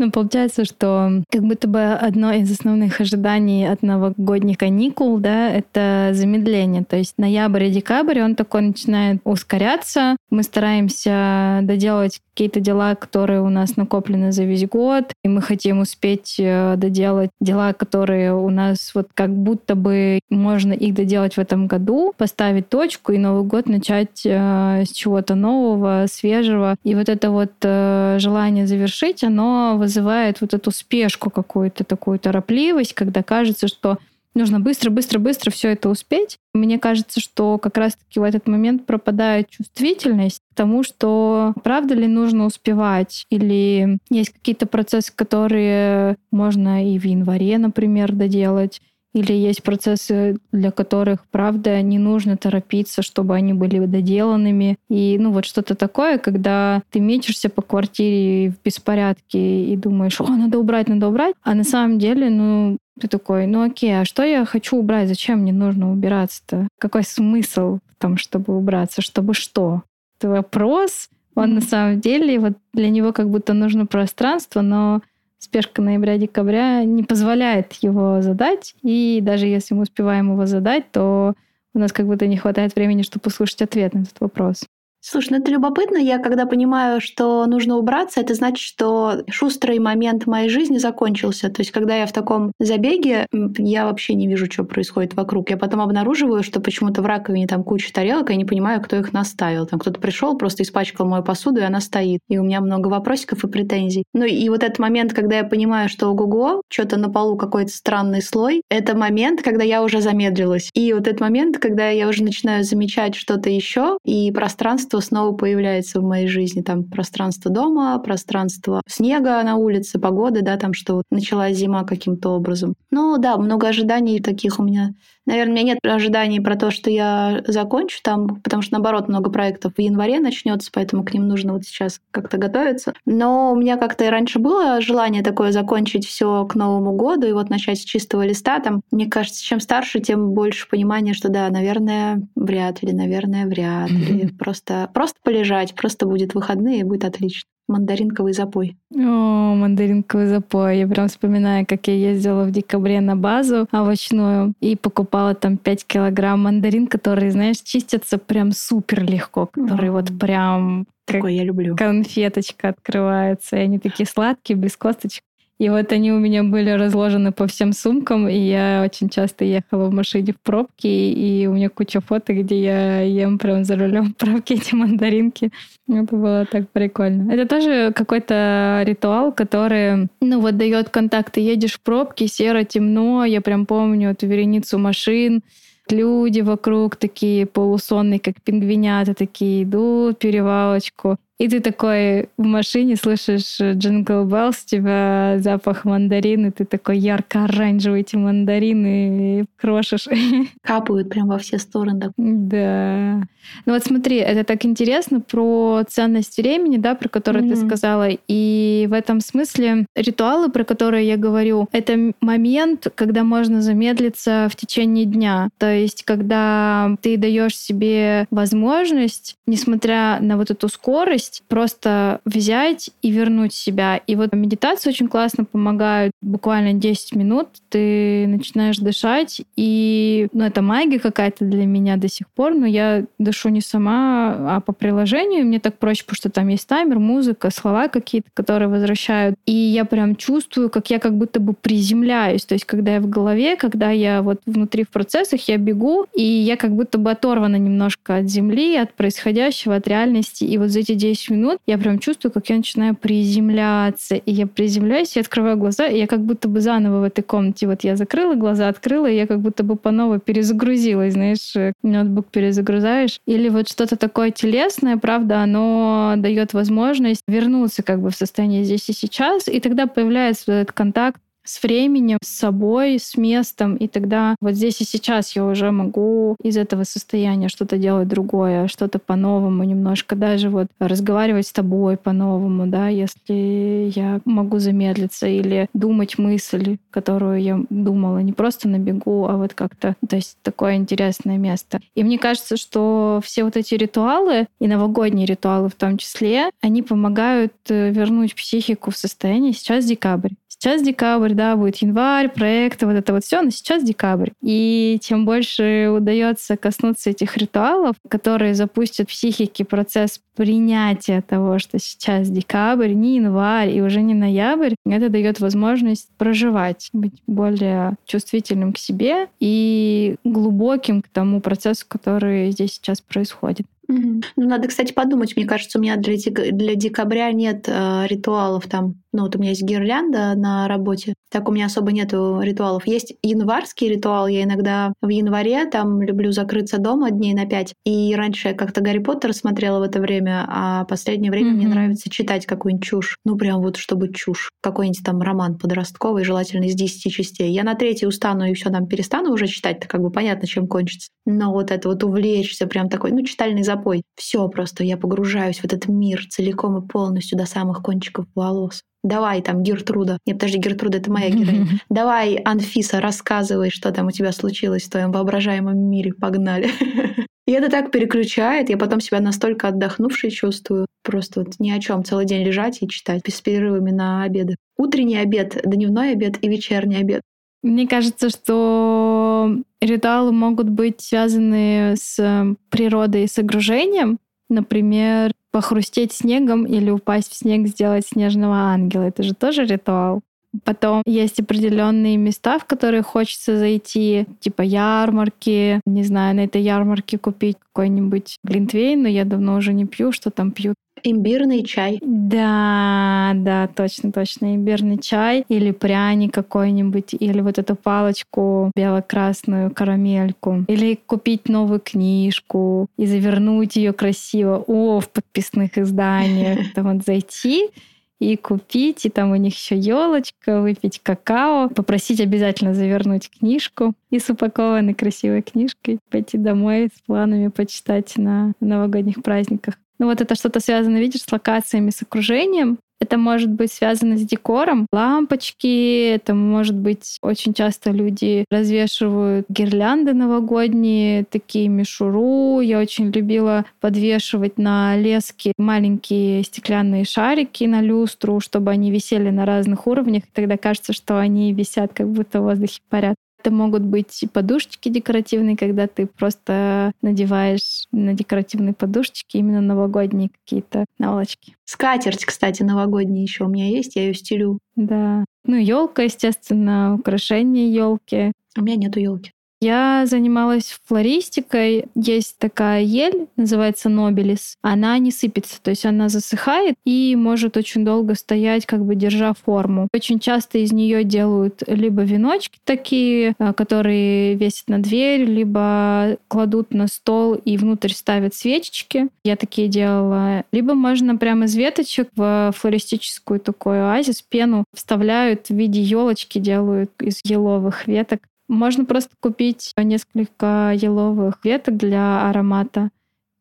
Ну, 0.01 0.11
получается, 0.11 0.65
что 0.65 1.23
как 1.31 1.43
будто 1.43 1.69
бы 1.69 1.93
одно 1.93 2.33
из 2.33 2.51
основных 2.51 3.03
ожиданий 3.03 3.67
от 3.71 3.83
новогодних 3.83 4.57
каникул, 4.57 5.19
да, 5.19 5.51
это 5.51 6.13
замедление. 6.15 6.85
То 6.85 6.97
есть 6.97 7.19
ноябрь 7.19 7.65
и 7.65 7.71
декабрь, 7.71 8.23
он 8.23 8.35
такой 8.35 8.63
начинает 8.63 9.21
ускоряться. 9.25 10.17
Мы 10.31 10.43
стараемся 10.43 11.59
доделать 11.65 12.23
какие-то 12.33 12.61
дела, 12.61 12.95
которые 12.95 13.43
у 13.43 13.51
нас 13.51 13.77
накоплены 13.77 14.33
за 14.33 14.45
весь 14.45 14.67
год, 14.67 15.13
и 15.23 15.29
мы 15.29 15.43
хотим 15.43 15.81
успеть 15.81 16.37
э, 16.39 16.77
доделать 16.79 17.29
дела, 17.39 17.75
которые 17.75 18.33
у 18.33 18.49
нас 18.49 18.93
вот 18.95 19.09
как 19.13 19.29
будто 19.29 19.75
бы 19.75 20.21
можно 20.31 20.73
их 20.73 20.95
доделать 20.95 21.35
в 21.35 21.39
этом 21.39 21.67
году, 21.67 22.15
поставить 22.17 22.71
точку 22.71 23.13
и 23.13 23.19
Новый 23.19 23.45
год 23.45 23.69
начать 23.69 24.23
э, 24.25 24.85
с 24.87 24.93
чего-то 24.93 25.35
нового, 25.35 26.07
свежего. 26.11 26.77
И 26.83 26.95
вот 26.95 27.11
это 27.11 27.31
вот 27.31 27.53
э, 27.61 28.17
желание 28.19 28.67
завершить, 28.67 29.23
оно 29.23 29.77
вызывает 29.91 30.41
вот 30.41 30.55
эту 30.55 30.71
спешку 30.71 31.31
какую-то, 31.31 31.83
такую 31.83 32.21
торопливость, 32.21 32.95
когда 32.95 33.25
кажется, 33.25 33.67
что 33.67 33.99
нужно 34.35 34.61
быстро-быстро-быстро 34.61 35.51
все 35.51 35.73
это 35.73 35.89
успеть. 35.89 36.39
Мне 36.55 36.79
кажется, 36.79 37.19
что 37.19 37.59
как 37.59 37.77
раз-таки 37.77 38.21
в 38.21 38.23
этот 38.23 38.47
момент 38.47 38.87
пропадает 38.87 39.51
чувствительность 39.51 40.43
к 40.53 40.55
тому, 40.55 40.85
что 40.85 41.53
правда 41.65 41.95
ли 41.95 42.07
нужно 42.07 42.47
успевать, 42.47 43.27
или 43.31 43.99
есть 44.09 44.31
какие-то 44.31 44.67
процессы, 44.67 45.13
которые 45.13 46.17
можно 46.31 46.89
и 46.95 46.97
в 46.97 47.05
январе, 47.05 47.59
например, 47.59 48.13
доделать, 48.13 48.81
или 49.13 49.33
есть 49.33 49.63
процессы, 49.63 50.39
для 50.53 50.71
которых, 50.71 51.21
правда, 51.31 51.81
не 51.83 51.99
нужно 51.99 52.37
торопиться, 52.37 53.03
чтобы 53.03 53.35
они 53.35 53.53
были 53.53 53.85
доделанными. 53.85 54.77
И, 54.89 55.19
ну, 55.19 55.33
вот 55.33 55.45
что-то 55.45 55.75
такое, 55.75 56.19
когда 56.19 56.83
ты 56.91 57.01
мечешься 57.01 57.49
по 57.49 57.63
квартире 57.63 58.51
в 58.51 58.63
беспорядке 58.65 59.65
и 59.65 59.77
думаешь, 59.77 60.21
о, 60.21 60.27
надо 60.29 60.59
убрать, 60.59 60.89
надо 60.89 61.09
убрать. 61.09 61.35
А 61.43 61.55
на 61.55 61.65
самом 61.65 61.99
деле, 61.99 62.31
ну, 62.31 62.79
ты 63.01 63.09
такой, 63.09 63.47
ну 63.47 63.63
окей, 63.63 64.01
а 64.01 64.05
что 64.05 64.23
я 64.23 64.45
хочу 64.45 64.77
убрать? 64.77 65.09
Зачем 65.09 65.41
мне 65.41 65.53
нужно 65.53 65.91
убираться-то? 65.91 66.69
Какой 66.79 67.03
смысл 67.03 67.79
в 67.97 68.01
том, 68.01 68.17
чтобы 68.17 68.57
убраться? 68.57 69.03
Чтобы 69.03 69.35
что? 69.35 69.83
Это 70.19 70.29
вопрос, 70.29 71.09
он 71.35 71.55
на 71.55 71.61
самом 71.61 72.01
деле, 72.01 72.39
вот 72.39 72.53
для 72.75 72.91
него 72.91 73.13
как 73.13 73.31
будто 73.31 73.55
нужно 73.55 73.87
пространство, 73.87 74.61
но 74.61 75.01
спешка 75.41 75.83
ноября-декабря 75.83 76.85
не 76.85 77.03
позволяет 77.03 77.73
его 77.81 78.23
задать. 78.23 78.75
И 78.83 79.21
даже 79.23 79.47
если 79.47 79.75
мы 79.75 79.83
успеваем 79.83 80.33
его 80.33 80.47
задать, 80.47 80.91
то 80.93 81.35
у 81.75 81.79
нас 81.79 81.93
как 81.93 82.07
будто 82.07 82.27
не 82.27 82.37
хватает 82.37 82.75
времени, 82.75 83.03
чтобы 83.03 83.23
услышать 83.27 83.63
ответ 83.63 83.95
на 83.95 84.01
этот 84.01 84.21
вопрос. 84.21 84.65
Слушай, 85.03 85.31
ну 85.31 85.39
это 85.39 85.51
любопытно. 85.51 85.97
Я 85.97 86.19
когда 86.19 86.45
понимаю, 86.45 87.01
что 87.01 87.47
нужно 87.47 87.77
убраться, 87.77 88.21
это 88.21 88.35
значит, 88.35 88.63
что 88.63 89.23
шустрый 89.31 89.79
момент 89.79 90.27
моей 90.27 90.51
жизни 90.51 90.77
закончился. 90.77 91.49
То 91.49 91.63
есть, 91.63 91.71
когда 91.71 91.97
я 91.97 92.07
в 92.07 92.13
таком 92.13 92.53
забеге, 92.59 93.27
я 93.57 93.87
вообще 93.87 94.15
не 94.15 94.29
вижу, 94.29 94.47
что 94.51 94.65
происходит 94.65 95.15
вокруг. 95.15 95.49
Я 95.49 95.57
потом 95.57 95.81
обнаруживаю, 95.81 96.43
что 96.43 96.61
почему-то 96.61 97.01
в 97.01 97.07
раковине 97.07 97.47
там 97.47 97.65
куча 97.65 97.93
тарелок, 97.93 98.29
я 98.29 98.37
не 98.37 98.45
понимаю, 98.45 98.83
кто 98.83 98.97
их 98.97 99.15
наставил. 99.15 99.67
Там 99.67 99.81
кто-то 99.81 99.99
пришел, 100.01 100.37
просто 100.37 100.65
испачкал 100.65 101.07
мою 101.07 101.23
посуду, 101.23 101.61
и 101.61 101.65
она 101.65 101.81
стоит. 101.81 102.21
И 102.29 102.37
у 102.37 102.43
меня 102.43 102.61
много 102.61 102.89
вопросиков 102.89 103.43
и 103.43 103.49
претензий. 103.49 104.05
Ну 104.13 104.27
и 104.27 104.49
вот 104.51 104.63
этот 104.63 104.79
момент, 104.79 105.15
когда 105.15 105.39
я 105.39 105.45
понимаю, 105.45 105.89
что 105.89 106.09
ого-го, 106.11 106.61
что-то 106.69 106.99
на 106.99 107.09
полу 107.09 107.39
какой-то 107.39 107.73
странный 107.73 108.21
слой, 108.21 108.63
это 108.69 108.95
момент, 108.95 109.41
когда 109.43 109.65
я 109.65 109.83
уже 109.83 110.03
замедлилась. 110.03 110.69
И 110.75 110.93
вот 110.93 111.09
этот 111.09 111.21
момент, 111.21 111.57
когда 111.57 111.89
я 111.89 112.07
уже 112.07 112.23
начинаю 112.23 112.65
замечать 112.65 113.15
что-то 113.15 113.49
еще, 113.49 113.97
и 114.05 114.31
пространство 114.31 114.90
пространство 114.91 115.01
снова 115.01 115.37
появляется 115.37 116.01
в 116.01 116.05
моей 116.05 116.27
жизни. 116.27 116.63
Там 116.63 116.85
пространство 116.85 117.51
дома, 117.51 117.99
пространство 117.99 118.83
снега 118.89 119.43
на 119.45 119.57
улице, 119.57 119.99
погоды, 120.01 120.43
да, 120.43 120.57
там, 120.57 120.73
что 120.75 120.95
вот 120.95 121.05
началась 121.11 121.57
зима 121.57 121.85
каким-то 121.85 122.31
образом. 122.31 122.75
Ну 122.91 123.17
да, 123.19 123.37
много 123.37 123.69
ожиданий 123.69 124.21
таких 124.21 124.59
у 124.59 124.65
меня. 124.65 124.95
Наверное, 125.31 125.53
у 125.53 125.55
меня 125.55 125.75
нет 125.75 125.79
ожиданий 125.85 126.41
про 126.41 126.57
то, 126.57 126.73
что 126.73 126.91
я 126.91 127.43
закончу 127.47 128.01
там, 128.03 128.41
потому 128.41 128.63
что, 128.63 128.75
наоборот, 128.75 129.09
много 129.09 129.31
проектов 129.31 129.75
в 129.77 129.81
январе 129.81 130.19
начнется, 130.19 130.71
поэтому 130.73 131.05
к 131.05 131.15
ним 131.15 131.29
нужно 131.29 131.53
вот 131.53 131.63
сейчас 131.63 132.01
как-то 132.11 132.37
готовиться. 132.37 132.95
Но 133.07 133.53
у 133.53 133.57
меня 133.57 133.77
как-то 133.77 134.05
и 134.05 134.09
раньше 134.09 134.41
было 134.41 134.81
желание 134.81 135.23
такое 135.23 135.53
закончить 135.53 136.05
все 136.05 136.45
к 136.47 136.57
Новому 136.57 136.97
году 136.97 137.29
и 137.29 137.33
вот 137.33 137.49
начать 137.49 137.79
с 137.79 137.85
чистого 137.85 138.27
листа. 138.27 138.59
Там, 138.59 138.83
мне 138.91 139.07
кажется, 139.07 139.45
чем 139.45 139.61
старше, 139.61 140.01
тем 140.01 140.31
больше 140.31 140.69
понимания, 140.69 141.15
что 141.15 141.29
да, 141.29 141.49
наверное, 141.49 142.27
вряд 142.35 142.83
ли, 142.83 142.93
наверное, 142.93 143.47
вряд 143.47 143.91
ли. 143.91 144.29
Просто 144.39 144.91
просто, 144.93 145.19
полежать, 145.23 145.75
просто 145.75 146.07
будет 146.07 146.35
выходные, 146.35 146.81
и 146.81 146.85
будет 146.85 147.05
отлично. 147.05 147.49
Мандаринковый 147.71 148.33
запой. 148.33 148.77
О, 148.93 149.55
мандаринковый 149.55 150.27
запой. 150.27 150.79
Я 150.79 150.89
прям 150.89 151.07
вспоминаю, 151.07 151.65
как 151.67 151.87
я 151.87 151.95
ездила 151.95 152.43
в 152.43 152.51
декабре 152.51 153.01
на 153.01 153.15
базу 153.15 153.69
овощную 153.71 154.55
и 154.61 154.75
покупала 154.75 155.35
там 155.35 155.57
5 155.57 155.87
килограмм 155.87 156.43
мандарин, 156.43 156.89
которые, 156.89 157.31
знаешь, 157.31 157.61
чистятся 157.61 158.19
прям 158.19 158.51
супер 158.51 159.05
легко, 159.05 159.47
которые 159.47 159.93
вот 159.93 160.09
прям 160.19 160.87
такой 161.05 161.37
я 161.37 161.45
люблю. 161.45 161.77
Конфеточка 161.77 162.71
открывается, 162.71 163.57
и 163.57 163.61
они 163.61 163.79
такие 163.79 164.07
сладкие, 164.07 164.59
без 164.59 164.77
косточек. 164.77 165.23
И 165.61 165.69
вот 165.69 165.93
они 165.93 166.11
у 166.11 166.19
меня 166.19 166.43
были 166.43 166.71
разложены 166.71 167.33
по 167.33 167.47
всем 167.47 167.75
сумкам, 167.75 168.27
и 168.27 168.35
я 168.35 168.83
очень 168.83 169.11
часто 169.11 169.45
ехала 169.45 169.91
в 169.91 169.93
машине 169.93 170.33
в 170.33 170.41
пробке, 170.41 171.13
и 171.13 171.47
у 171.47 171.53
меня 171.53 171.69
куча 171.69 172.01
фото, 172.01 172.33
где 172.33 172.63
я 172.63 173.01
ем 173.03 173.39
прям 173.39 173.65
за 173.65 173.77
рулем 173.77 174.15
в 174.15 174.17
пробке 174.17 174.55
эти 174.55 174.75
мандаринки. 174.75 175.51
Это 175.87 176.17
было 176.17 176.47
так 176.51 176.71
прикольно. 176.71 177.31
Это 177.31 177.47
тоже 177.47 177.93
какой-то 177.95 178.81
ритуал, 178.87 179.33
который, 179.33 180.09
ну 180.23 180.41
вот, 180.41 180.57
дает 180.57 180.89
контакты. 180.89 181.43
Едешь 181.43 181.75
в 181.75 181.83
пробке, 181.83 182.27
серо, 182.27 182.65
темно, 182.65 183.27
я 183.27 183.43
прям 183.43 183.67
помню 183.67 184.13
эту 184.13 184.27
вереницу 184.29 184.79
машин, 184.79 185.43
люди 185.91 186.41
вокруг 186.41 186.97
такие 186.97 187.45
полусонные, 187.45 188.19
как 188.19 188.41
пингвинята, 188.43 189.13
такие 189.13 189.65
идут 189.65 190.21
вперевалочку. 190.21 191.19
И 191.41 191.49
ты 191.49 191.61
такой 191.61 192.29
в 192.37 192.45
машине 192.45 192.97
слышишь 192.97 193.59
Jingle 193.59 194.25
Bells, 194.25 194.59
тебя 194.59 195.37
запах 195.39 195.87
мандарин, 195.87 196.49
и 196.49 196.51
ты 196.51 196.67
такой 196.67 196.99
ярко-оранжевый 196.99 198.03
эти 198.03 198.17
мандарины 198.17 199.47
крошишь. 199.57 200.07
Капают 200.63 201.09
прям 201.09 201.29
во 201.29 201.39
все 201.39 201.59
стороны. 201.59 202.13
Да. 202.19 203.23
Ну 203.67 203.73
вот 203.73 203.85
смотри, 203.85 204.17
это 204.17 204.45
так 204.45 204.65
интересно 204.65 205.21
про 205.21 205.83
ценность 205.89 206.37
времени, 206.37 206.77
да, 206.77 206.95
про 206.95 207.09
которую 207.09 207.45
mm-hmm. 207.45 207.61
ты 207.61 207.67
сказала. 207.67 208.09
И 208.29 208.87
в 208.91 208.93
этом 208.93 209.21
смысле 209.21 209.87
ритуалы, 209.95 210.51
про 210.51 210.65
которые 210.65 211.07
я 211.07 211.17
говорю, 211.17 211.69
это 211.73 212.13
момент, 212.21 212.89
когда 212.95 213.25
можно 213.25 213.63
замедлиться 213.63 214.49
в 214.51 214.57
течение 214.57 215.05
дня. 215.05 215.49
То 215.59 215.73
есть, 215.73 216.05
когда 216.05 216.97
ты 217.01 217.17
даешь 217.17 217.57
себе 217.57 218.27
возможность, 218.31 219.37
несмотря 219.47 220.19
на 220.21 220.37
вот 220.37 220.51
эту 220.51 220.69
скорость, 220.69 221.30
есть 221.31 221.43
просто 221.49 222.21
взять 222.25 222.91
и 223.03 223.11
вернуть 223.11 223.55
себя. 223.55 223.97
И 224.07 224.17
вот 224.17 224.33
медитация 224.33 224.91
очень 224.91 225.09
классно 225.09 225.45
помогает. 225.45 226.13
Буквально 226.21 226.75
10 226.75 227.15
минут 227.15 227.49
ты 227.69 228.27
начинаешь 228.27 228.79
дышать, 228.79 229.43
и 229.57 230.29
ну, 230.33 230.45
это 230.45 230.63
магия 230.63 230.99
какая-то 230.99 231.45
для 231.45 231.67
меня 231.67 231.97
до 231.97 232.09
сих 232.09 232.29
пор, 232.29 232.55
но 232.55 232.67
я 232.67 233.05
дышу 233.19 233.49
не 233.49 233.61
сама, 233.61 234.57
а 234.57 234.61
по 234.61 234.73
приложению. 234.73 235.47
Мне 235.47 235.61
так 235.61 235.79
проще, 235.79 236.03
потому 236.03 236.17
что 236.17 236.31
там 236.31 236.49
есть 236.49 236.67
таймер, 236.67 236.99
музыка, 236.99 237.51
слова 237.51 237.89
какие-то, 237.89 238.29
которые 238.35 238.69
возвращают. 238.69 239.37
И 239.47 239.53
я 239.53 239.85
прям 239.85 240.17
чувствую, 240.17 240.71
как 240.71 240.91
я 240.91 240.99
как 240.99 241.17
будто 241.17 241.41
бы 241.41 241.55
приземляюсь. 241.55 242.45
То 242.45 242.55
есть, 242.55 242.65
когда 242.65 242.95
я 242.95 243.01
в 243.01 243.09
голове, 243.09 243.57
когда 243.57 243.91
я 243.91 244.23
вот 244.23 244.41
внутри 244.47 244.85
в 244.85 244.89
процессах, 244.89 245.49
я 245.49 245.57
бегу, 245.57 246.07
и 246.15 246.23
я 246.23 246.57
как 246.57 246.73
будто 246.73 246.99
бы 246.99 247.11
оторвана 247.11 247.57
немножко 247.57 248.17
от 248.17 248.29
земли, 248.29 248.77
от 248.77 248.95
происходящего, 248.95 249.77
от 249.77 249.87
реальности. 249.87 250.45
И 250.45 250.59
вот 250.59 250.71
за 250.71 250.81
эти 250.81 250.95
10 250.95 251.20
10 251.21 251.31
минут 251.31 251.59
я 251.67 251.79
прям 251.79 251.99
чувствую, 251.99 252.33
как 252.33 252.49
я 252.49 252.57
начинаю 252.57 252.95
приземляться. 252.95 254.17
И 254.17 254.33
я 254.33 254.47
приземляюсь, 254.47 255.17
я 255.17 255.23
открываю 255.23 255.57
глаза, 255.57 255.87
и 255.87 255.99
я 255.99 256.07
как 256.07 256.21
будто 256.21 256.49
бы 256.49 256.61
заново 256.61 257.01
в 257.01 257.05
этой 257.05 257.23
комнате. 257.23 257.67
Вот 257.67 257.85
я 257.85 257.97
закрыла 257.97 258.35
глаза, 258.35 258.69
открыла, 258.69 259.07
и 259.07 259.17
я 259.17 259.27
как 259.27 259.41
будто 259.41 259.63
бы 259.63 259.77
по 259.77 259.91
новой 259.91 260.21
перезагрузилась, 260.21 261.15
знаешь, 261.15 261.55
ноутбук 261.83 262.27
перезагрузаешь. 262.29 263.21
Или 263.27 263.49
вот 263.49 263.69
что-то 263.69 263.97
такое 263.97 264.31
телесное, 264.31 264.97
правда, 264.97 265.43
оно 265.43 266.15
дает 266.17 266.53
возможность 266.53 267.23
вернуться 267.27 267.83
как 267.83 268.01
бы 268.01 268.11
в 268.11 268.17
состояние 268.17 268.65
здесь 268.65 268.89
и 268.89 268.93
сейчас, 268.93 269.49
и 269.49 269.61
тогда 269.61 269.87
появляется 269.87 270.53
этот 270.53 270.73
контакт 270.73 271.21
с 271.45 271.63
временем, 271.63 272.19
с 272.23 272.29
собой, 272.29 272.99
с 272.99 273.17
местом. 273.17 273.77
И 273.77 273.89
тогда 273.89 274.37
вот 274.41 274.55
здесь 274.55 274.81
и 274.81 274.85
сейчас 274.85 275.35
я 275.37 275.45
уже 275.45 275.71
могу 275.71 276.37
из 276.43 276.57
этого 276.57 276.85
состояния 276.85 277.49
что-то 277.49 277.77
делать 277.77 278.09
другое, 278.09 278.69
что-то 278.69 278.99
по-новому 278.99 279.65
немножко, 279.65 280.17
даже 280.17 280.51
вот 280.51 280.69
разговаривать 280.79 281.47
с 281.47 281.53
тобой 281.53 281.97
по-новому, 281.97 282.67
да, 282.67 282.89
если 282.89 283.91
я 283.95 284.21
могу 284.25 284.59
замедлиться 284.59 285.27
или 285.27 285.69
думать 285.75 286.19
мысль, 286.19 286.79
которую 286.91 287.41
я 287.41 287.61
думала 287.71 288.19
не 288.19 288.33
просто 288.33 288.69
на 288.69 288.79
бегу, 288.79 289.27
а 289.27 289.37
вот 289.37 289.55
как-то, 289.55 289.97
то 290.09 290.17
есть 290.17 290.37
такое 290.43 290.77
интересное 290.77 291.39
место. 291.39 291.81
И 291.95 292.05
мне 292.05 292.19
кажется, 292.19 292.57
что 292.57 293.21
все 293.25 293.45
вот 293.45 293.57
эти 293.57 293.75
ритуалы, 293.75 294.47
и 294.61 294.69
новогодние 294.69 295.27
ритуалы 295.27 295.69
в 295.69 295.75
том 295.75 295.99
числе, 295.99 296.51
они 296.61 296.83
помогают 296.83 297.53
э, 297.69 297.91
вернуть 297.91 298.35
психику 298.35 298.91
в 298.91 298.97
состояние. 298.97 299.53
Сейчас 299.53 299.85
декабрь. 299.85 300.31
Сейчас 300.63 300.83
декабрь, 300.83 301.33
да, 301.33 301.57
будет 301.57 301.77
январь, 301.77 302.29
проекты, 302.29 302.85
вот 302.85 302.93
это 302.93 303.15
вот 303.15 303.25
все, 303.25 303.41
но 303.41 303.49
сейчас 303.49 303.83
декабрь. 303.83 304.29
И 304.43 304.99
чем 305.03 305.25
больше 305.25 305.91
удается 305.91 306.59
коснуться 306.59 307.09
этих 307.09 307.39
ритуалов, 307.39 307.97
которые 308.11 308.55
запустят 308.55 309.09
в 309.09 309.11
психике 309.11 309.65
процесс 309.65 310.21
принятия 310.37 311.23
того, 311.23 311.59
что 311.59 311.79
сейчас 311.79 312.29
декабрь, 312.29 312.93
не 312.93 313.17
январь 313.17 313.71
и 313.71 313.81
уже 313.81 314.03
не 314.03 314.13
ноябрь, 314.13 314.75
это 314.85 315.09
дает 315.09 315.41
возможность 315.41 316.11
проживать, 316.19 316.91
быть 316.93 317.23
более 317.27 317.97
чувствительным 318.05 318.75
к 318.75 318.79
себе 318.79 319.29
и 319.41 320.17
глубоким 320.25 321.01
к 321.01 321.09
тому 321.09 321.41
процессу, 321.41 321.87
который 321.89 322.51
здесь 322.51 322.75
сейчас 322.75 323.01
происходит. 323.01 323.67
Ну, 323.91 324.23
надо, 324.37 324.69
кстати, 324.69 324.93
подумать. 324.93 325.37
Мне 325.37 325.47
кажется, 325.47 325.79
у 325.79 325.83
меня 325.83 325.97
для, 325.97 326.15
для 326.53 326.75
декабря 326.75 327.33
нет 327.33 327.65
э, 327.67 328.07
ритуалов 328.07 328.67
там 328.69 328.95
Ну, 329.13 329.23
вот 329.23 329.35
у 329.35 329.39
меня 329.39 329.51
есть 329.51 329.63
гирлянда 329.63 330.35
на 330.37 330.69
работе. 330.69 331.15
Так 331.31 331.49
у 331.49 331.53
меня 331.53 331.67
особо 331.67 331.93
нету 331.93 332.41
ритуалов. 332.41 332.87
Есть 332.87 333.15
январский 333.23 333.89
ритуал. 333.89 334.29
Я 334.29 334.45
иногда 334.45 334.93
в 335.01 335.09
январе 335.09 335.67
там 335.67 336.01
люблю 336.01 336.31
закрыться 336.33 336.79
дома 336.79 337.11
дней 337.11 337.35
на 337.35 337.47
пять. 337.47 337.75
И 337.85 338.15
раньше 338.15 338.49
я 338.49 338.55
как-то 338.55 338.81
Гарри 338.81 338.99
Поттер 338.99 339.33
смотрела 339.33 339.81
в 339.81 339.83
это 339.83 340.01
время, 340.01 340.45
а 340.49 340.85
последнее 340.85 341.33
время 341.33 341.53
mm-hmm. 341.53 341.57
мне 341.57 341.69
нравится 341.69 342.11
читать 342.11 342.47
какую-нибудь 342.47 342.87
чушь. 342.87 343.19
Ну, 343.25 343.37
прям 343.37 343.61
вот 343.61 343.77
чтобы 343.77 344.13
чушь. 344.13 344.51
Какой-нибудь 344.63 345.05
там 345.05 345.21
роман 345.21 345.59
подростковый, 345.59 346.25
желательно 346.25 346.65
из 346.65 346.75
10 346.75 347.13
частей. 347.13 347.53
Я 347.53 347.65
на 347.65 347.75
третий 347.75 348.07
устану 348.07 348.45
и 348.45 348.55
все 348.55 348.71
там 348.71 348.87
перестану 348.87 349.33
уже 349.33 349.49
читать, 349.49 349.81
то 349.81 349.89
как 349.89 350.03
бы 350.03 350.11
понятно, 350.11 350.47
чем 350.47 350.69
кончится. 350.69 351.11
Но 351.27 351.53
вот 351.53 351.71
это 351.71 351.89
вот 351.89 352.03
увлечься, 352.05 352.67
прям 352.67 352.89
такой, 352.89 353.13
ну, 353.13 353.23
читальный 353.25 353.63
запой. 353.63 354.03
Все 354.17 354.49
просто, 354.49 354.85
я 354.85 354.97
погружаюсь 354.97 355.59
в 355.59 355.65
этот 355.65 355.89
мир 355.89 356.27
целиком 356.29 356.79
и 356.79 356.87
полностью 356.87 357.37
до 357.37 357.47
самых 357.47 357.83
кончиков 357.83 358.27
волос. 358.35 358.83
Давай 359.03 359.41
там 359.41 359.63
Гертруда. 359.63 360.19
Нет, 360.27 360.39
подожди, 360.39 360.59
Гертруда— 360.59 360.99
это 360.99 361.11
моя 361.11 361.31
героиня. 361.31 361.81
Давай, 361.89 362.37
Анфиса, 362.37 363.01
рассказывай, 363.01 363.71
что 363.71 363.93
там 363.93 364.09
у 364.09 364.11
тебя 364.11 364.33
случилось 364.33 364.85
в 364.85 364.91
твоем 364.91 365.13
воображаемом 365.13 365.79
мире. 365.79 366.13
Погнали. 366.13 366.71
И 367.47 367.53
это 367.53 367.69
так 367.71 367.91
переключает. 367.91 368.69
Я 368.69 368.77
потом 368.77 369.01
себя 369.01 369.21
настолько 369.21 369.69
отдохнувшей 369.69 370.31
чувствую. 370.31 370.87
Просто 371.03 371.41
вот 371.41 371.55
ни 371.59 371.71
о 371.71 371.81
чем 371.81 372.05
целый 372.05 372.27
день 372.27 372.45
лежать 372.45 372.83
и 372.83 372.89
читать 372.89 373.23
без 373.25 373.41
перерывами 373.41 373.91
на 373.91 374.23
обеды. 374.23 374.57
Утренний 374.77 375.17
обед, 375.17 375.61
дневной 375.65 376.13
обед 376.13 376.37
и 376.43 376.49
вечерний 376.49 376.97
обед. 376.97 377.23
Мне 377.63 377.87
кажется, 377.87 378.31
что 378.31 379.55
ритуалы 379.81 380.33
могут 380.33 380.69
быть 380.69 381.01
связаны 381.01 381.95
с 381.97 382.55
природой 382.71 383.25
и 383.25 383.29
с 383.29 383.39
окружением. 383.39 384.19
Например, 384.49 385.33
похрустеть 385.51 386.13
снегом 386.13 386.65
или 386.65 386.91
упасть 386.91 387.33
в 387.33 387.37
снег, 387.37 387.67
сделать 387.67 388.07
снежного 388.07 388.57
ангела. 388.57 389.03
Это 389.03 389.23
же 389.23 389.35
тоже 389.35 389.65
ритуал. 389.65 390.23
Потом 390.65 391.03
есть 391.07 391.41
определенные 391.41 392.17
места, 392.17 392.59
в 392.59 392.65
которые 392.65 393.03
хочется 393.03 393.59
зайти, 393.59 394.27
типа 394.41 394.63
ярмарки. 394.63 395.81
Не 395.87 396.03
знаю, 396.03 396.37
на 396.37 396.45
этой 396.45 396.63
ярмарке 396.63 397.19
купить 397.19 397.57
какой-нибудь 397.73 398.37
глинтвейн, 398.45 399.03
но 399.03 399.09
я 399.09 399.25
давно 399.25 399.57
уже 399.57 399.73
не 399.73 399.87
пью, 399.87 400.13
что 400.13 400.31
там 400.31 400.51
пьют. 400.51 400.75
Имбирный 401.03 401.65
чай. 401.65 401.99
Да, 402.03 403.33
да, 403.35 403.69
точно, 403.69 404.13
точно. 404.13 404.55
Имбирный 404.55 404.99
чай 404.99 405.45
или 405.49 405.71
пряник 405.71 406.35
какой-нибудь, 406.35 407.15
или 407.19 407.41
вот 407.41 407.59
эту 407.59 407.75
палочку 407.75 408.71
бело-красную 408.77 409.71
карамельку. 409.71 410.65
Или 410.69 410.99
купить 411.07 411.49
новую 411.49 411.81
книжку 411.81 412.89
и 412.99 413.07
завернуть 413.07 413.77
ее 413.77 413.93
красиво. 413.93 414.63
О, 414.67 415.01
в 415.01 415.09
подписных 415.09 415.79
изданиях. 415.79 416.73
Там 416.75 416.93
вот 416.93 417.05
зайти 417.05 417.71
и 418.21 418.37
купить, 418.37 419.07
и 419.07 419.11
там 419.11 419.33
у 419.33 419.37
них 419.37 419.55
еще 419.55 419.77
елочка, 419.77 420.61
выпить 420.61 421.01
какао, 421.03 421.69
попросить 421.69 422.21
обязательно 422.21 422.75
завернуть 422.75 423.31
книжку 423.31 423.95
и 424.11 424.19
с 424.19 424.29
упакованной 424.29 424.95
красивой 424.95 425.43
книжкой 425.43 425.99
пойти 426.11 426.37
домой 426.37 426.91
с 426.95 427.01
планами 427.01 427.49
почитать 427.49 428.17
на 428.17 428.53
новогодних 428.61 429.23
праздниках. 429.23 429.75
Ну 429.99 430.07
вот 430.07 430.21
это 430.21 430.35
что-то 430.35 430.61
связано, 430.61 430.99
видишь, 430.99 431.23
с 431.23 431.33
локациями, 431.33 431.91
с 431.91 432.03
окружением. 432.03 432.79
Это 433.01 433.17
может 433.17 433.51
быть 433.51 433.73
связано 433.73 434.19
с 434.19 434.23
декором, 434.23 434.87
лампочки, 434.93 436.11
это 436.11 436.35
может 436.35 436.77
быть 436.77 437.17
очень 437.23 437.55
часто 437.55 437.93
люди 437.93 438.45
развешивают 438.51 439.47
гирлянды 439.49 440.13
новогодние, 440.13 441.25
такие 441.25 441.69
мишуру. 441.69 442.61
Я 442.61 442.79
очень 442.79 443.11
любила 443.11 443.65
подвешивать 443.81 444.59
на 444.59 444.97
лески 444.97 445.55
маленькие 445.57 446.43
стеклянные 446.43 447.05
шарики 447.05 447.65
на 447.65 447.81
люстру, 447.81 448.39
чтобы 448.41 448.71
они 448.71 448.91
висели 448.91 449.31
на 449.31 449.47
разных 449.47 449.87
уровнях, 449.87 450.25
тогда 450.35 450.59
кажется, 450.59 450.93
что 450.93 451.19
они 451.19 451.55
висят, 451.55 451.95
как 451.95 452.09
будто 452.09 452.41
в 452.41 452.45
воздухе 452.45 452.81
парят. 452.91 453.17
Это 453.41 453.51
могут 453.51 453.83
быть 453.83 454.23
подушечки 454.35 454.91
декоративные, 454.91 455.57
когда 455.57 455.87
ты 455.87 456.07
просто 456.07 456.93
надеваешь 457.01 457.87
на 457.91 458.13
декоративные 458.13 458.75
подушечки 458.75 459.39
именно 459.39 459.63
новогодние 459.63 460.29
какие-то 460.29 460.85
наволочки. 460.99 461.57
Скатерть, 461.65 462.27
кстати, 462.27 462.63
новогодняя 462.63 463.23
еще 463.23 463.45
у 463.45 463.49
меня 463.49 463.69
есть, 463.69 463.97
я 463.97 464.03
ее 464.03 464.15
стелю. 464.15 464.59
Да. 464.77 465.25
Ну, 465.45 465.57
елка, 465.57 466.03
естественно, 466.03 466.97
украшение 466.97 467.73
елки. 467.73 468.33
У 468.59 468.63
меня 468.63 468.77
нету 468.77 469.01
елки. 469.01 469.33
Я 469.61 470.07
занималась 470.07 470.79
флористикой. 470.87 471.85
Есть 471.95 472.39
такая 472.39 472.83
ель, 472.83 473.27
называется 473.37 473.91
нобелис. 473.91 474.57
Она 474.63 474.97
не 474.99 475.11
сыпется, 475.11 475.61
то 475.61 475.71
есть 475.71 475.85
она 475.85 476.09
засыхает 476.09 476.77
и 476.87 477.15
может 477.15 477.59
очень 477.59 477.85
долго 477.85 478.15
стоять, 478.15 478.65
как 478.65 478.85
бы 478.85 478.95
держа 478.95 479.35
форму. 479.35 479.89
Очень 479.93 480.19
часто 480.19 480.59
из 480.59 480.73
нее 480.73 481.05
делают 481.05 481.63
либо 481.67 482.03
веночки 482.03 482.59
такие, 482.65 483.35
э, 483.39 483.53
которые 483.53 484.35
весят 484.35 484.69
на 484.69 484.79
дверь, 484.79 485.25
либо 485.25 486.17
кладут 486.29 486.73
на 486.73 486.87
стол 486.87 487.35
и 487.35 487.59
внутрь 487.59 487.93
ставят 487.93 488.35
свечечки. 488.35 489.09
Я 489.25 489.37
такие 489.37 489.69
делала. 489.69 490.45
Либо 490.53 490.73
можно 490.73 491.17
прямо 491.17 491.45
из 491.45 491.55
веточек 491.55 492.09
в 492.17 492.55
флористическую 492.57 493.41
такую 493.41 493.85
оазис 493.85 494.23
пену 494.23 494.65
вставляют 494.75 495.49
в 495.49 495.55
виде 495.55 495.83
елочки, 495.83 496.39
делают 496.39 496.91
из 497.01 497.21
еловых 497.25 497.87
веток. 497.87 498.21
Можно 498.51 498.85
просто 498.85 499.11
купить 499.21 499.73
несколько 499.77 500.73
еловых 500.75 501.37
веток 501.45 501.77
для 501.77 502.29
аромата 502.29 502.91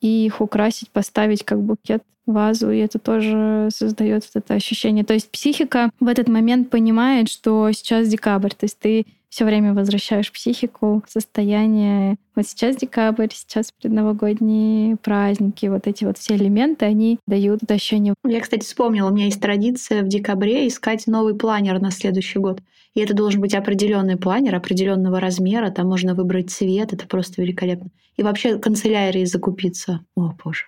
и 0.02 0.28
их 0.28 0.39
украсить, 0.39 0.91
поставить 0.91 1.43
как 1.43 1.63
букет 1.63 2.04
вазу, 2.28 2.69
и 2.69 2.78
это 2.78 3.00
тоже 3.00 3.69
создает 3.74 4.24
вот 4.24 4.43
это 4.43 4.54
ощущение. 4.54 5.04
То 5.04 5.15
есть 5.15 5.32
психика 5.32 5.89
в 6.00 6.08
этот 6.08 6.28
момент 6.28 6.69
понимает, 6.69 7.28
что 7.28 7.72
сейчас 7.72 8.08
декабрь, 8.08 8.52
то 8.52 8.65
есть 8.65 8.78
ты 8.78 9.08
все 9.30 9.45
время 9.45 9.74
возвращаешь 9.74 10.32
психику 10.32 11.02
в 11.08 11.12
состояние 11.12 12.17
вот 12.36 12.48
сейчас 12.48 12.76
декабрь, 12.76 13.30
сейчас 13.34 13.72
предновогодние 13.72 14.95
праздники, 14.98 15.65
вот 15.65 15.88
эти 15.88 16.06
вот 16.06 16.19
все 16.19 16.36
элементы, 16.36 16.86
они 16.86 17.19
дают 17.26 17.60
ощущение. 17.67 18.13
Я, 18.24 18.41
кстати, 18.41 18.63
вспомнила, 18.63 19.10
у 19.10 19.13
меня 19.13 19.26
есть 19.26 19.41
традиция 19.41 20.04
в 20.04 20.08
декабре 20.08 20.67
искать 20.67 21.08
новый 21.08 21.36
планер 21.36 21.80
на 21.80 21.89
следующий 21.89 22.38
год. 22.38 22.62
И 22.95 23.02
это 23.02 23.13
должен 23.13 23.41
быть 23.41 23.54
определенный 23.54 24.17
планер, 24.17 24.56
определенного 24.56 25.19
размера, 25.19 25.69
там 25.69 25.88
можно 25.88 26.15
выбрать 26.15 26.49
цвет, 26.49 26.93
это 26.93 27.08
просто 27.08 27.41
великолепно. 27.41 27.91
И 28.17 28.23
вообще 28.23 28.58
канцелярии 28.58 29.25
закупиться. 29.25 30.02
О, 30.15 30.34
боже. 30.43 30.65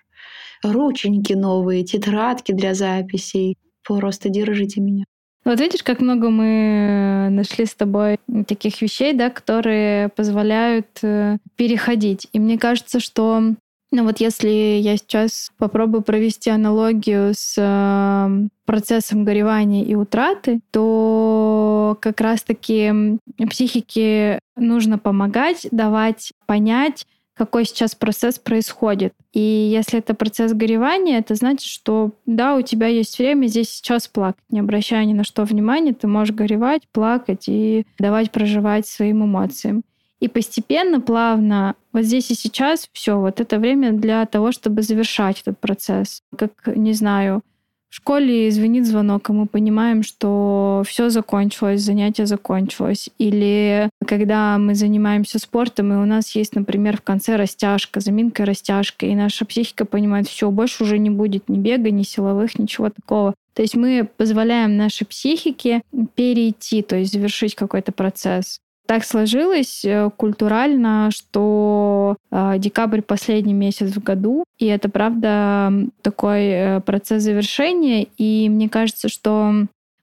Рученьки 0.63 1.33
новые, 1.33 1.83
тетрадки 1.83 2.51
для 2.51 2.73
записей. 2.73 3.57
Просто 3.83 4.29
держите 4.29 4.79
меня. 4.79 5.05
Вот 5.43 5.59
видишь, 5.59 5.81
как 5.81 6.01
много 6.01 6.29
мы 6.29 7.29
нашли 7.31 7.65
с 7.65 7.73
тобой 7.73 8.19
таких 8.47 8.79
вещей, 8.81 9.13
да, 9.13 9.31
которые 9.31 10.09
позволяют 10.09 10.99
э, 11.01 11.37
переходить. 11.55 12.27
И 12.31 12.39
мне 12.39 12.59
кажется, 12.59 12.99
что 12.99 13.55
ну 13.91 14.05
вот 14.05 14.19
если 14.19 14.49
я 14.49 14.95
сейчас 14.97 15.51
попробую 15.57 16.01
провести 16.01 16.49
аналогию 16.49 17.33
с 17.35 17.55
э, 17.57 18.47
процессом 18.65 19.25
горевания 19.25 19.83
и 19.83 19.95
утраты, 19.95 20.61
то 20.71 21.97
как 22.01 22.21
раз-таки 22.21 23.19
психике 23.49 24.39
нужно 24.55 24.97
помогать, 24.97 25.67
давать 25.71 26.31
понять, 26.45 27.05
какой 27.33 27.65
сейчас 27.65 27.95
процесс 27.95 28.37
происходит. 28.39 29.13
И 29.33 29.39
если 29.39 29.99
это 29.99 30.13
процесс 30.13 30.53
горевания, 30.53 31.17
это 31.17 31.35
значит, 31.35 31.67
что 31.67 32.11
да, 32.25 32.55
у 32.55 32.61
тебя 32.61 32.87
есть 32.87 33.17
время 33.17 33.47
здесь 33.47 33.69
сейчас 33.69 34.07
плакать, 34.07 34.43
не 34.49 34.59
обращая 34.59 35.03
ни 35.05 35.13
на 35.13 35.23
что 35.23 35.43
внимания, 35.43 35.93
ты 35.93 36.07
можешь 36.07 36.35
горевать, 36.35 36.83
плакать 36.91 37.45
и 37.47 37.85
давать 37.97 38.31
проживать 38.31 38.87
своим 38.87 39.25
эмоциям. 39.25 39.83
И 40.21 40.27
постепенно, 40.27 41.01
плавно, 41.01 41.75
вот 41.91 42.03
здесь 42.03 42.29
и 42.29 42.35
сейчас 42.35 42.87
все, 42.93 43.19
вот 43.19 43.41
это 43.41 43.57
время 43.57 43.91
для 43.91 44.25
того, 44.27 44.51
чтобы 44.51 44.83
завершать 44.83 45.41
этот 45.41 45.59
процесс. 45.59 46.21
Как, 46.37 46.51
не 46.67 46.93
знаю, 46.93 47.41
в 47.89 47.95
школе 47.95 48.49
звонит 48.51 48.87
звонок, 48.87 49.29
и 49.29 49.33
мы 49.33 49.47
понимаем, 49.47 50.03
что 50.03 50.83
все 50.87 51.09
закончилось, 51.09 51.81
занятие 51.81 52.25
закончилось. 52.25 53.09
Или 53.17 53.89
когда 54.07 54.57
мы 54.59 54.75
занимаемся 54.75 55.39
спортом, 55.39 55.91
и 55.91 55.97
у 55.97 56.05
нас 56.05 56.33
есть, 56.35 56.55
например, 56.55 56.97
в 56.97 57.01
конце 57.01 57.35
растяжка, 57.35 57.99
заминка 57.99 58.45
растяжка, 58.45 59.07
и 59.07 59.15
наша 59.15 59.43
психика 59.43 59.83
понимает, 59.85 60.29
все, 60.29 60.49
больше 60.51 60.83
уже 60.83 60.99
не 60.99 61.09
будет 61.09 61.49
ни 61.49 61.57
бега, 61.57 61.91
ни 61.91 62.03
силовых, 62.03 62.57
ничего 62.59 62.91
такого. 62.91 63.33
То 63.55 63.61
есть 63.61 63.75
мы 63.75 64.07
позволяем 64.15 64.77
нашей 64.77 65.05
психике 65.05 65.81
перейти, 66.15 66.83
то 66.83 66.95
есть 66.95 67.11
завершить 67.11 67.55
какой-то 67.55 67.91
процесс 67.91 68.61
так 68.91 69.05
сложилось 69.05 69.85
э, 69.85 70.09
культурально, 70.17 71.11
что 71.13 72.17
э, 72.29 72.55
декабрь 72.57 73.01
последний 73.01 73.53
месяц 73.53 73.95
в 73.95 74.03
году, 74.03 74.43
и 74.59 74.65
это 74.65 74.89
правда 74.89 75.71
такой 76.01 76.47
э, 76.47 76.81
процесс 76.81 77.23
завершения, 77.23 78.05
и 78.17 78.49
мне 78.49 78.67
кажется, 78.67 79.07
что 79.07 79.53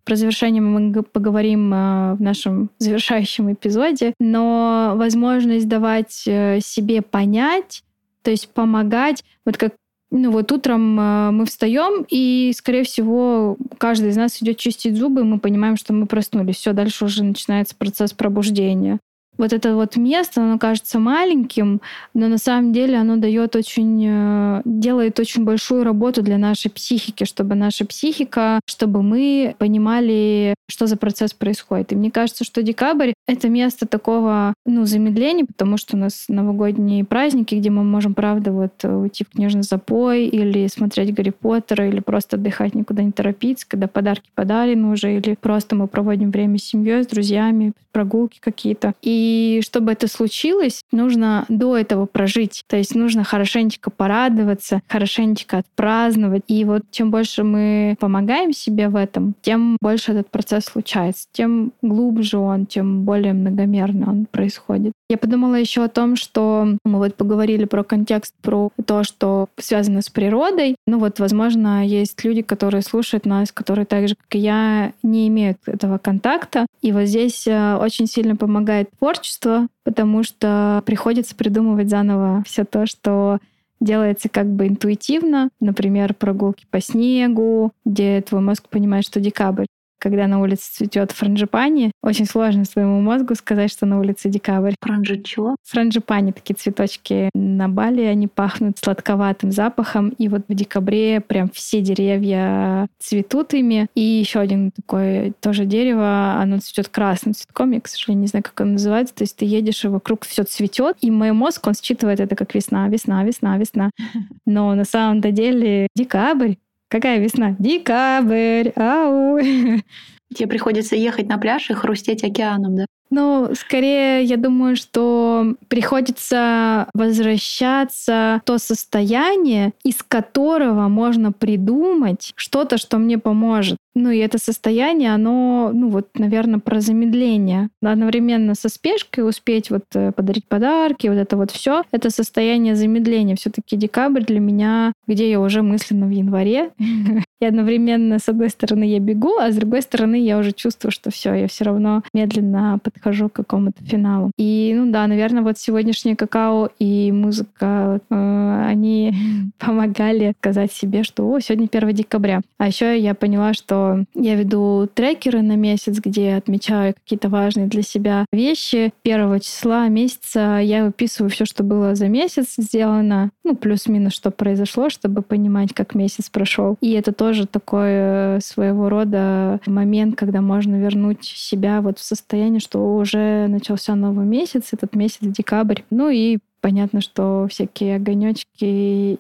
про 0.05 0.16
завершение 0.16 0.62
мы 0.62 1.03
поговорим 1.03 1.68
в 1.68 2.16
нашем 2.18 2.70
завершающем 2.79 3.53
эпизоде, 3.53 4.14
но 4.18 4.94
возможность 4.96 5.68
давать 5.68 6.12
себе 6.12 7.03
понять, 7.03 7.83
то 8.22 8.31
есть 8.31 8.48
помогать, 8.55 9.22
вот 9.44 9.59
как 9.59 9.74
Ну 10.10 10.30
вот 10.30 10.50
утром 10.52 10.98
э, 10.98 11.30
мы 11.32 11.44
встаем, 11.44 12.06
и, 12.08 12.52
скорее 12.56 12.84
всего, 12.84 13.56
каждый 13.76 14.10
из 14.10 14.16
нас 14.16 14.40
идет 14.42 14.56
чистить 14.56 14.96
зубы, 14.96 15.20
и 15.20 15.24
мы 15.24 15.38
понимаем, 15.38 15.76
что 15.76 15.92
мы 15.92 16.06
проснулись. 16.06 16.56
Все, 16.56 16.72
дальше 16.72 17.04
уже 17.04 17.22
начинается 17.24 17.76
процесс 17.76 18.12
пробуждения 18.14 19.00
вот 19.38 19.53
это 19.53 19.74
вот 19.74 19.96
место, 19.96 20.42
оно 20.42 20.59
кажется 20.59 20.98
маленьким, 20.98 21.81
но 22.12 22.29
на 22.29 22.38
самом 22.38 22.72
деле 22.72 22.98
оно 22.98 23.16
дает 23.16 23.55
очень, 23.57 24.05
э, 24.07 24.62
делает 24.64 25.18
очень 25.20 25.44
большую 25.44 25.85
работу 25.85 26.22
для 26.22 26.38
нашей 26.38 26.70
психики, 26.70 27.24
чтобы 27.24 27.55
наша 27.55 27.87
психика, 27.87 28.61
чтобы 28.66 29.03
мы 29.03 29.55
понимали, 29.59 30.55
что 30.68 30.87
за 30.87 30.96
процесс 30.96 31.33
происходит. 31.33 31.92
И 31.92 31.96
мне 31.96 32.11
кажется, 32.11 32.44
что 32.44 32.62
декабрь— 32.62 33.12
это 33.27 33.48
место 33.48 33.87
такого, 33.87 34.55
ну, 34.66 34.85
замедления, 34.85 35.46
потому 35.46 35.77
что 35.77 35.96
у 35.96 36.01
нас 36.01 36.24
новогодние 36.29 37.05
праздники, 37.05 37.55
где 37.55 37.70
мы 37.70 37.85
можем, 37.85 38.14
правда, 38.14 38.51
вот 38.53 38.85
уйти 38.85 39.24
в 39.24 39.31
книжный 39.31 39.62
запой 39.62 40.27
или 40.27 40.66
смотреть 40.66 41.14
Гарри 41.14 41.31
Поттера, 41.31 41.88
или 41.88 42.01
просто 42.01 42.37
отдыхать, 42.37 42.74
никуда 42.74 43.03
не 43.05 43.12
торопиться, 43.12 43.66
когда 43.68 43.87
подарки 43.87 44.29
подарены 44.35 44.88
уже, 44.88 45.16
или 45.16 45.37
просто 45.40 45.77
мы 45.77 45.87
проводим 45.87 46.33
время 46.33 46.59
с 46.59 46.64
семьей, 46.64 47.05
с 47.05 47.07
друзьями, 47.07 47.72
прогулки 47.92 48.38
какие-то. 48.40 48.94
И 49.03 49.27
и 49.28 49.60
чтобы 49.62 49.92
это 49.92 50.08
случилось, 50.08 50.82
нужно 50.90 51.44
до 51.48 51.76
этого 51.76 52.06
прожить. 52.06 52.64
То 52.66 52.76
есть 52.76 52.94
нужно 52.94 53.24
хорошенечко 53.24 53.90
порадоваться, 53.90 54.80
хорошенечко 54.88 55.58
отпраздновать. 55.58 56.44
И 56.48 56.64
вот 56.64 56.84
чем 56.90 57.10
больше 57.10 57.44
мы 57.44 57.96
помогаем 58.00 58.52
себе 58.52 58.88
в 58.88 58.96
этом, 58.96 59.34
тем 59.42 59.76
больше 59.82 60.12
этот 60.12 60.30
процесс 60.30 60.64
случается, 60.64 61.26
тем 61.32 61.72
глубже 61.82 62.38
он, 62.38 62.64
тем 62.64 63.04
более 63.04 63.34
многомерно 63.34 64.10
он 64.10 64.26
происходит. 64.26 64.92
Я 65.10 65.16
подумала 65.16 65.54
еще 65.54 65.84
о 65.84 65.88
том, 65.88 66.16
что 66.16 66.76
мы 66.84 66.98
вот 66.98 67.14
поговорили 67.14 67.64
про 67.64 67.82
контекст, 67.82 68.34
про 68.42 68.70
то, 68.86 69.04
что 69.04 69.48
связано 69.56 70.02
с 70.02 70.10
природой. 70.10 70.76
Ну 70.86 70.98
вот, 70.98 71.18
возможно, 71.18 71.86
есть 71.86 72.22
люди, 72.24 72.42
которые 72.42 72.82
слушают 72.82 73.24
нас, 73.24 73.50
которые 73.50 73.86
так 73.86 74.08
же, 74.08 74.16
как 74.16 74.34
и 74.34 74.38
я, 74.38 74.92
не 75.02 75.28
имеют 75.28 75.58
этого 75.66 75.98
контакта. 75.98 76.66
И 76.82 76.92
вот 76.92 77.04
здесь 77.04 77.46
э, 77.46 77.76
очень 77.76 78.06
сильно 78.06 78.36
помогает 78.36 78.90
творчество, 78.98 79.18
творчество, 79.18 79.68
потому 79.84 80.22
что 80.22 80.82
приходится 80.86 81.34
придумывать 81.34 81.88
заново 81.88 82.42
все 82.46 82.64
то, 82.64 82.86
что 82.86 83.38
делается 83.80 84.28
как 84.28 84.46
бы 84.46 84.66
интуитивно, 84.66 85.50
например, 85.60 86.14
прогулки 86.14 86.66
по 86.70 86.80
снегу, 86.80 87.72
где 87.84 88.20
твой 88.22 88.40
мозг 88.40 88.68
понимает, 88.68 89.04
что 89.04 89.20
декабрь 89.20 89.66
когда 89.98 90.26
на 90.26 90.40
улице 90.40 90.70
цветет 90.72 91.12
франжипани, 91.12 91.92
очень 92.02 92.26
сложно 92.26 92.64
своему 92.64 93.00
мозгу 93.00 93.34
сказать, 93.34 93.70
что 93.70 93.87
на 93.87 93.98
улице 93.98 94.28
декабрь. 94.28 94.74
Франжи 94.80 95.20
чего? 95.22 95.56
Франжипани, 95.64 96.32
такие 96.32 96.54
цветочки 96.54 97.30
на 97.34 97.68
Бали, 97.68 98.02
они 98.02 98.26
пахнут 98.26 98.78
сладковатым 98.78 99.52
запахом. 99.52 100.11
И 100.11 100.28
вот 100.28 100.42
в 100.48 100.54
декабре 100.54 101.20
прям 101.20 101.50
все 101.50 101.80
деревья 101.80 102.88
цветут 102.98 103.54
ими. 103.54 103.88
И 103.94 104.00
еще 104.00 104.40
один 104.40 104.70
такое 104.70 105.32
тоже 105.40 105.64
дерево, 105.64 106.37
оно 106.40 106.58
цветет 106.58 106.88
красным 106.88 107.34
цветком. 107.34 107.72
Я, 107.72 107.80
к 107.80 107.88
сожалению, 107.88 108.22
не 108.22 108.28
знаю, 108.28 108.42
как 108.42 108.61
оно 108.61 108.72
называется. 108.72 109.14
То 109.14 109.24
есть 109.24 109.37
ты 109.37 109.44
едешь, 109.44 109.84
и 109.84 109.88
вокруг 109.88 110.24
все 110.24 110.44
цветет. 110.44 110.96
И 111.00 111.11
мой 111.11 111.32
мозг, 111.32 111.66
он 111.66 111.74
считывает 111.74 112.20
это 112.20 112.37
как 112.37 112.54
весна, 112.54 112.88
весна, 112.88 113.24
весна, 113.24 113.58
весна. 113.58 113.90
Но 114.46 114.74
на 114.74 114.84
самом-то 114.84 115.30
деле 115.30 115.88
декабрь, 115.94 116.54
Какая 116.88 117.18
весна? 117.18 117.55
Декабрь! 117.59 118.70
Ау! 118.77 119.38
Тебе 120.35 120.48
приходится 120.48 120.96
ехать 120.96 121.29
на 121.29 121.38
пляж 121.38 121.70
и 121.70 121.74
хрустеть 121.74 122.24
океаном, 122.24 122.77
да? 122.77 122.87
Ну, 123.10 123.50
скорее, 123.54 124.22
я 124.24 124.36
думаю, 124.36 124.76
что 124.76 125.54
приходится 125.68 126.88
возвращаться 126.94 128.40
в 128.42 128.46
то 128.46 128.58
состояние, 128.58 129.72
из 129.82 130.02
которого 130.02 130.88
можно 130.88 131.32
придумать 131.32 132.32
что-то, 132.36 132.76
что 132.78 132.98
мне 132.98 133.18
поможет. 133.18 133.78
Ну 133.98 134.10
и 134.10 134.18
это 134.18 134.38
состояние, 134.38 135.12
оно, 135.12 135.72
ну 135.74 135.88
вот, 135.88 136.08
наверное, 136.14 136.60
про 136.60 136.80
замедление. 136.80 137.68
Одновременно 137.82 138.54
со 138.54 138.68
спешкой 138.68 139.28
успеть 139.28 139.70
вот 139.70 139.84
э, 139.94 140.12
подарить 140.12 140.46
подарки, 140.46 141.08
вот 141.08 141.16
это 141.16 141.36
вот 141.36 141.50
все, 141.50 141.82
это 141.90 142.10
состояние 142.10 142.76
замедления. 142.76 143.34
Все-таки 143.34 143.76
декабрь 143.76 144.22
для 144.22 144.38
меня, 144.38 144.92
где 145.08 145.28
я 145.28 145.40
уже 145.40 145.62
мысленно 145.62 146.06
в 146.06 146.10
январе. 146.10 146.70
И 147.40 147.44
одновременно, 147.44 148.18
с 148.18 148.28
одной 148.28 148.50
стороны, 148.50 148.84
я 148.84 149.00
бегу, 149.00 149.36
а 149.38 149.50
с 149.50 149.56
другой 149.56 149.82
стороны, 149.82 150.20
я 150.20 150.38
уже 150.38 150.52
чувствую, 150.52 150.92
что 150.92 151.10
все, 151.10 151.34
я 151.34 151.48
все 151.48 151.64
равно 151.64 152.02
медленно 152.12 152.78
подхожу 152.98 153.28
к 153.28 153.34
какому-то 153.34 153.82
финалу. 153.84 154.30
И, 154.37 154.74
ну 154.76 154.90
да, 154.90 155.06
наверное, 155.06 155.42
вот 155.42 155.58
сегодняшнее 155.58 156.16
какао 156.16 156.68
и 156.78 157.12
музыка, 157.12 158.00
э, 158.11 158.64
они 158.66 159.14
помогали 159.58 160.34
сказать 160.40 160.72
себе, 160.72 161.04
что 161.04 161.28
о, 161.30 161.40
сегодня 161.40 161.68
1 161.70 161.92
декабря. 161.92 162.40
А 162.58 162.66
еще 162.66 162.98
я 162.98 163.14
поняла, 163.14 163.54
что 163.54 164.04
я 164.14 164.34
веду 164.34 164.88
трекеры 164.92 165.42
на 165.42 165.56
месяц, 165.56 165.98
где 166.04 166.34
отмечаю 166.34 166.94
какие-то 166.94 167.28
важные 167.28 167.66
для 167.66 167.82
себя 167.82 168.26
вещи. 168.32 168.92
Первого 169.02 169.40
числа 169.40 169.88
месяца 169.88 170.58
я 170.58 170.84
выписываю 170.84 171.30
все, 171.30 171.44
что 171.44 171.62
было 171.62 171.94
за 171.94 172.08
месяц 172.08 172.54
сделано, 172.58 173.30
ну, 173.44 173.54
плюс-минус, 173.54 174.14
что 174.14 174.30
произошло, 174.30 174.90
чтобы 174.90 175.22
понимать, 175.22 175.72
как 175.72 175.94
месяц 175.94 176.28
прошел. 176.28 176.76
И 176.80 176.92
это 176.92 177.12
тоже 177.12 177.46
такой 177.46 177.88
э, 177.90 178.38
своего 178.42 178.88
рода 178.88 179.61
момент, 179.66 180.16
когда 180.16 180.40
можно 180.40 180.76
вернуть 180.76 181.24
себя 181.24 181.80
вот 181.80 181.98
в 181.98 182.04
состояние, 182.04 182.61
что 182.61 182.88
уже 182.96 183.46
начался 183.48 183.94
новый 183.94 184.27
месяц, 184.27 184.72
этот 184.72 184.94
месяц 184.94 185.18
декабрь. 185.20 185.83
Ну 185.90 186.09
и 186.09 186.38
понятно, 186.61 187.01
что 187.01 187.46
всякие 187.51 187.96
огонечки 187.96 188.48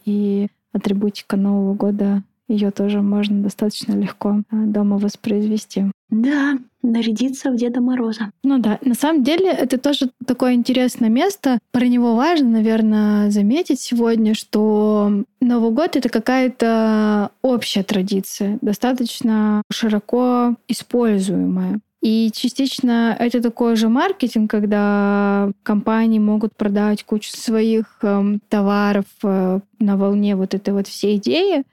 и 0.04 0.48
атрибутика 0.72 1.36
Нового 1.36 1.74
года 1.74 2.22
ее 2.48 2.70
тоже 2.70 3.02
можно 3.02 3.42
достаточно 3.42 3.92
легко 3.92 4.42
а, 4.50 4.56
дома 4.64 4.96
воспроизвести. 4.96 5.84
Да, 6.08 6.58
нарядиться 6.82 7.50
в 7.50 7.56
Деда 7.56 7.82
Мороза. 7.82 8.30
Ну 8.42 8.58
да, 8.58 8.78
на 8.82 8.94
самом 8.94 9.22
деле 9.22 9.50
это 9.50 9.76
тоже 9.76 10.10
такое 10.26 10.54
интересное 10.54 11.10
место. 11.10 11.58
Про 11.70 11.86
него 11.86 12.14
важно, 12.14 12.48
наверное, 12.48 13.30
заметить 13.30 13.80
сегодня, 13.80 14.34
что 14.34 15.24
Новый 15.40 15.70
год— 15.72 15.96
это 15.96 16.08
какая-то 16.08 17.30
общая 17.42 17.82
традиция, 17.82 18.58
достаточно 18.62 19.62
широко 19.70 20.56
используемая. 20.68 21.80
И 22.08 22.30
частично 22.32 23.14
это 23.18 23.42
такой 23.42 23.76
же 23.76 23.90
маркетинг, 23.90 24.50
когда 24.50 25.50
компании 25.62 26.18
могут 26.18 26.56
продать 26.56 27.04
кучу 27.04 27.36
своих 27.36 27.98
э, 28.00 28.38
товаров 28.48 29.04
э, 29.22 29.60
на 29.78 29.96
волне 29.98 30.34
вот 30.34 30.54
этой 30.54 30.72
вот 30.72 30.88
всей 30.88 31.18
идеи. 31.18 31.64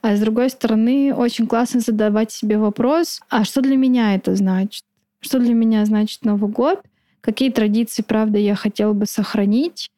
А 0.00 0.14
с 0.14 0.20
другой 0.20 0.50
стороны, 0.50 1.12
очень 1.12 1.48
классно 1.48 1.80
задавать 1.80 2.30
себе 2.30 2.56
вопрос, 2.56 3.20
а 3.28 3.42
что 3.42 3.62
для 3.62 3.76
меня 3.76 4.14
это 4.14 4.36
значит? 4.36 4.84
Что 5.18 5.40
для 5.40 5.54
меня 5.54 5.84
значит 5.86 6.24
Новый 6.24 6.52
год? 6.52 6.82
Какие 7.20 7.50
традиции, 7.50 8.02
правда, 8.06 8.38
я 8.38 8.54
хотела 8.54 8.92
бы 8.92 9.06
сохранить? 9.06 9.90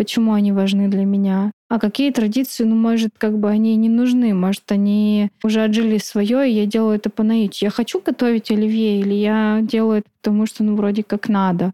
почему 0.00 0.32
они 0.32 0.50
важны 0.50 0.88
для 0.88 1.04
меня. 1.04 1.52
А 1.70 1.78
какие 1.78 2.10
традиции, 2.10 2.64
ну, 2.64 2.74
может, 2.74 3.12
как 3.16 3.38
бы 3.38 3.48
они 3.48 3.76
не 3.76 3.88
нужны, 3.88 4.34
может, 4.34 4.72
они 4.72 5.30
уже 5.44 5.62
отжили 5.62 5.98
свое, 5.98 6.50
и 6.50 6.52
я 6.52 6.66
делаю 6.66 6.96
это 6.96 7.10
по 7.10 7.22
наитию. 7.22 7.68
Я 7.68 7.70
хочу 7.70 8.00
готовить 8.00 8.50
оливье, 8.50 8.98
или 8.98 9.14
я 9.14 9.60
делаю 9.62 10.00
это 10.00 10.08
потому, 10.20 10.46
что, 10.46 10.64
ну, 10.64 10.74
вроде 10.74 11.04
как 11.04 11.28
надо. 11.28 11.72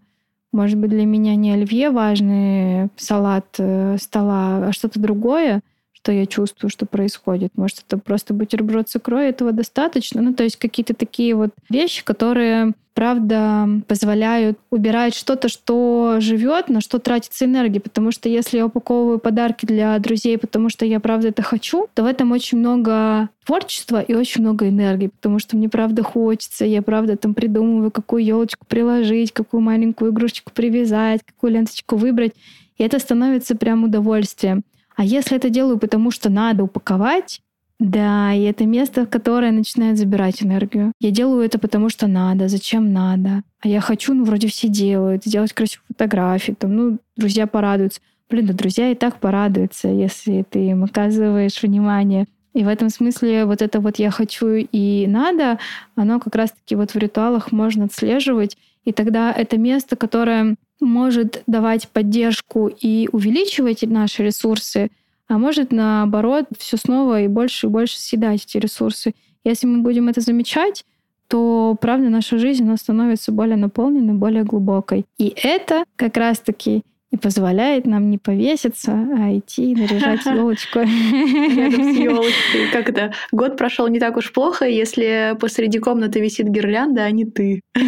Может 0.53 0.79
быть, 0.79 0.91
для 0.91 1.07
меня 1.07 1.35
не 1.35 1.51
оливье 1.51 1.89
важный 1.89 2.91
салат 2.97 3.47
э, 3.57 3.97
стола, 3.99 4.69
а 4.69 4.73
что-то 4.73 5.01
другое, 5.01 5.63
что 6.07 6.13
я 6.13 6.25
чувствую, 6.25 6.71
что 6.71 6.87
происходит. 6.87 7.51
Может, 7.57 7.83
это 7.85 7.99
просто 7.99 8.33
бутерброд 8.33 8.89
с 8.89 8.95
икрой, 8.95 9.29
этого 9.29 9.51
достаточно. 9.51 10.23
Ну, 10.23 10.35
то 10.35 10.45
есть 10.45 10.55
какие-то 10.55 10.95
такие 10.95 11.35
вот 11.35 11.51
вещи, 11.69 12.05
которые 12.05 12.75
правда, 12.95 13.69
позволяют 13.89 14.57
убирать 14.71 15.17
что-то, 15.17 15.49
что 15.49 16.19
живет, 16.21 16.69
на 16.69 16.81
что 16.81 17.01
тратится 17.01 17.45
энергия. 17.45 17.81
Потому 17.81 18.13
что 18.13 18.29
если 18.29 18.59
я 18.59 18.67
упаковываю 18.67 19.19
подарки 19.19 19.67
для 19.67 19.99
друзей, 19.99 20.39
потому 20.39 20.71
что 20.71 20.87
я 20.87 21.01
правда 21.01 21.29
это 21.29 21.43
хочу, 21.43 21.89
то 21.93 22.05
в 22.05 22.07
этом 22.07 22.31
очень 22.31 22.59
много 22.59 23.29
творчества 23.45 24.01
и 24.01 24.15
очень 24.15 24.43
много 24.43 24.69
энергии, 24.69 25.09
потому 25.09 25.41
что 25.41 25.57
мне 25.57 25.69
правда 25.69 26.05
хочется, 26.05 26.65
я 26.65 26.83
правда 26.83 27.17
там 27.17 27.35
придумываю, 27.35 27.91
какую 27.91 28.25
елочку 28.25 28.65
приложить, 28.65 29.33
какую 29.33 29.61
маленькую 29.61 30.13
игрушечку 30.13 30.53
привязать, 30.55 31.21
какую 31.27 31.53
ленточку 31.53 31.97
выбрать. 31.97 32.33
И 32.79 32.85
это 32.85 33.01
становится 33.01 33.57
прям 33.57 33.83
удовольствием. 33.83 34.63
А 34.97 35.05
если 35.05 35.37
это 35.37 35.51
делаю, 35.51 35.79
потому 35.79 36.11
что 36.11 36.31
надо 36.31 36.65
упаковать, 36.65 37.43
да, 37.79 38.33
и 38.33 38.43
это 38.43 38.65
место, 38.65 39.05
которое 39.05 39.53
начинает 39.53 39.99
забирать 39.99 40.43
энергию. 40.43 40.93
Я 40.99 41.11
делаю 41.11 41.45
это 41.45 41.59
потому, 41.59 41.91
что 41.91 42.07
надо, 42.07 42.49
зачем 42.49 42.93
надо. 42.93 43.43
А 43.61 43.69
я 43.69 43.81
хочу, 43.83 44.15
ну, 44.15 44.25
вроде 44.25 44.49
все 44.49 44.69
делают, 44.69 45.25
сделать 45.25 45.53
красивые 45.53 45.87
фотографии, 45.89 46.53
там, 46.53 46.75
ну, 46.75 46.99
друзья 47.17 47.47
порадуются. 47.47 48.01
Блин, 48.31 48.47
да 48.47 48.55
друзья 48.55 48.91
и 48.91 48.95
так 48.95 49.21
порадуются, 49.21 49.89
если 49.89 50.45
ты 50.49 50.71
им 50.71 50.85
оказываешь 50.85 51.63
внимание. 51.63 52.27
И 52.55 52.65
в 52.65 52.69
этом 52.69 52.89
смысле 52.89 53.45
вот 53.45 53.61
это 53.61 53.81
вот 53.81 53.99
«я 53.99 54.11
хочу» 54.11 54.49
и 54.49 55.07
«надо», 55.07 55.59
оно 55.95 56.19
как 56.19 56.35
раз-таки 56.35 56.75
вот 56.75 56.93
в 56.93 56.97
ритуалах 56.97 57.53
можно 57.53 57.85
отслеживать. 57.85 58.57
И 58.87 58.93
тогда 58.93 59.33
это 59.33 59.59
место, 59.59 59.97
которое 59.97 60.57
может 60.81 61.43
давать 61.47 61.89
поддержку 61.89 62.69
и 62.69 63.09
увеличивать 63.13 63.83
наши 63.83 64.25
ресурсы, 64.25 64.91
а 65.29 65.39
может, 65.39 65.73
наоборот, 65.73 66.47
все 66.57 66.77
снова 66.77 67.21
и 67.21 67.29
больше 67.29 67.67
и 67.67 67.71
больше 67.71 67.99
съедать 67.99 68.45
эти 68.45 68.59
ресурсы. 68.59 69.13
Если 69.45 69.67
мы 69.67 69.83
будем 69.83 70.09
это 70.09 70.21
замечать, 70.21 70.85
то, 71.29 71.77
правда, 71.81 72.09
наша 72.09 72.39
жизнь 72.39 72.63
она 72.63 72.77
становится 72.77 73.33
более 73.33 73.57
наполненной, 73.57 74.15
более 74.15 74.45
глубокой. 74.45 75.05
И 75.19 75.35
это 75.43 75.85
как 75.97 76.17
раз-таки 76.17 76.83
и 77.17 77.19
позволяет 77.19 77.87
нам 77.87 78.11
не 78.11 78.19
повеситься, 78.19 78.93
а 78.93 79.37
идти 79.37 79.75
наряжать 79.75 80.25
елочку. 80.27 80.81
Рядом 80.81 81.95
с 81.95 81.97
елочкой. 81.99 82.71
Как 82.73 82.89
это? 82.89 83.13
Год 83.33 83.57
прошел 83.57 83.89
не 83.89 83.99
так 83.99 84.17
уж 84.17 84.33
плохо, 84.33 84.67
если 84.67 85.37
посреди 85.41 85.79
комнаты 85.79 86.21
висит 86.21 86.49
гирлянда, 86.49 87.05
а 87.05 87.11
не 87.11 87.25
ты. 87.25 87.61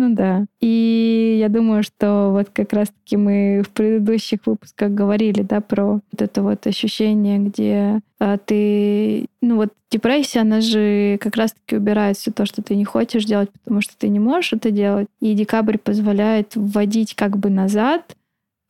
Ну 0.00 0.14
да. 0.14 0.46
И 0.60 1.38
я 1.40 1.48
думаю, 1.48 1.82
что 1.82 2.30
вот 2.30 2.50
как 2.50 2.72
раз-таки 2.72 3.16
мы 3.16 3.64
в 3.66 3.70
предыдущих 3.70 4.46
выпусках 4.46 4.92
говорили, 4.92 5.42
да, 5.42 5.60
про 5.60 5.94
вот 5.94 6.22
это 6.22 6.40
вот 6.44 6.64
ощущение, 6.68 7.40
где 7.40 7.98
а, 8.20 8.38
ты, 8.38 9.26
ну 9.42 9.56
вот 9.56 9.72
депрессия, 9.90 10.42
она 10.42 10.60
же 10.60 11.18
как 11.20 11.34
раз-таки 11.34 11.74
убирает 11.74 12.16
все 12.16 12.30
то, 12.30 12.46
что 12.46 12.62
ты 12.62 12.76
не 12.76 12.84
хочешь 12.84 13.24
делать, 13.24 13.50
потому 13.50 13.80
что 13.80 13.96
ты 13.98 14.08
не 14.08 14.20
можешь 14.20 14.52
это 14.52 14.70
делать. 14.70 15.08
И 15.18 15.34
декабрь 15.34 15.78
позволяет 15.78 16.52
вводить 16.54 17.16
как 17.16 17.36
бы 17.36 17.50
назад, 17.50 18.14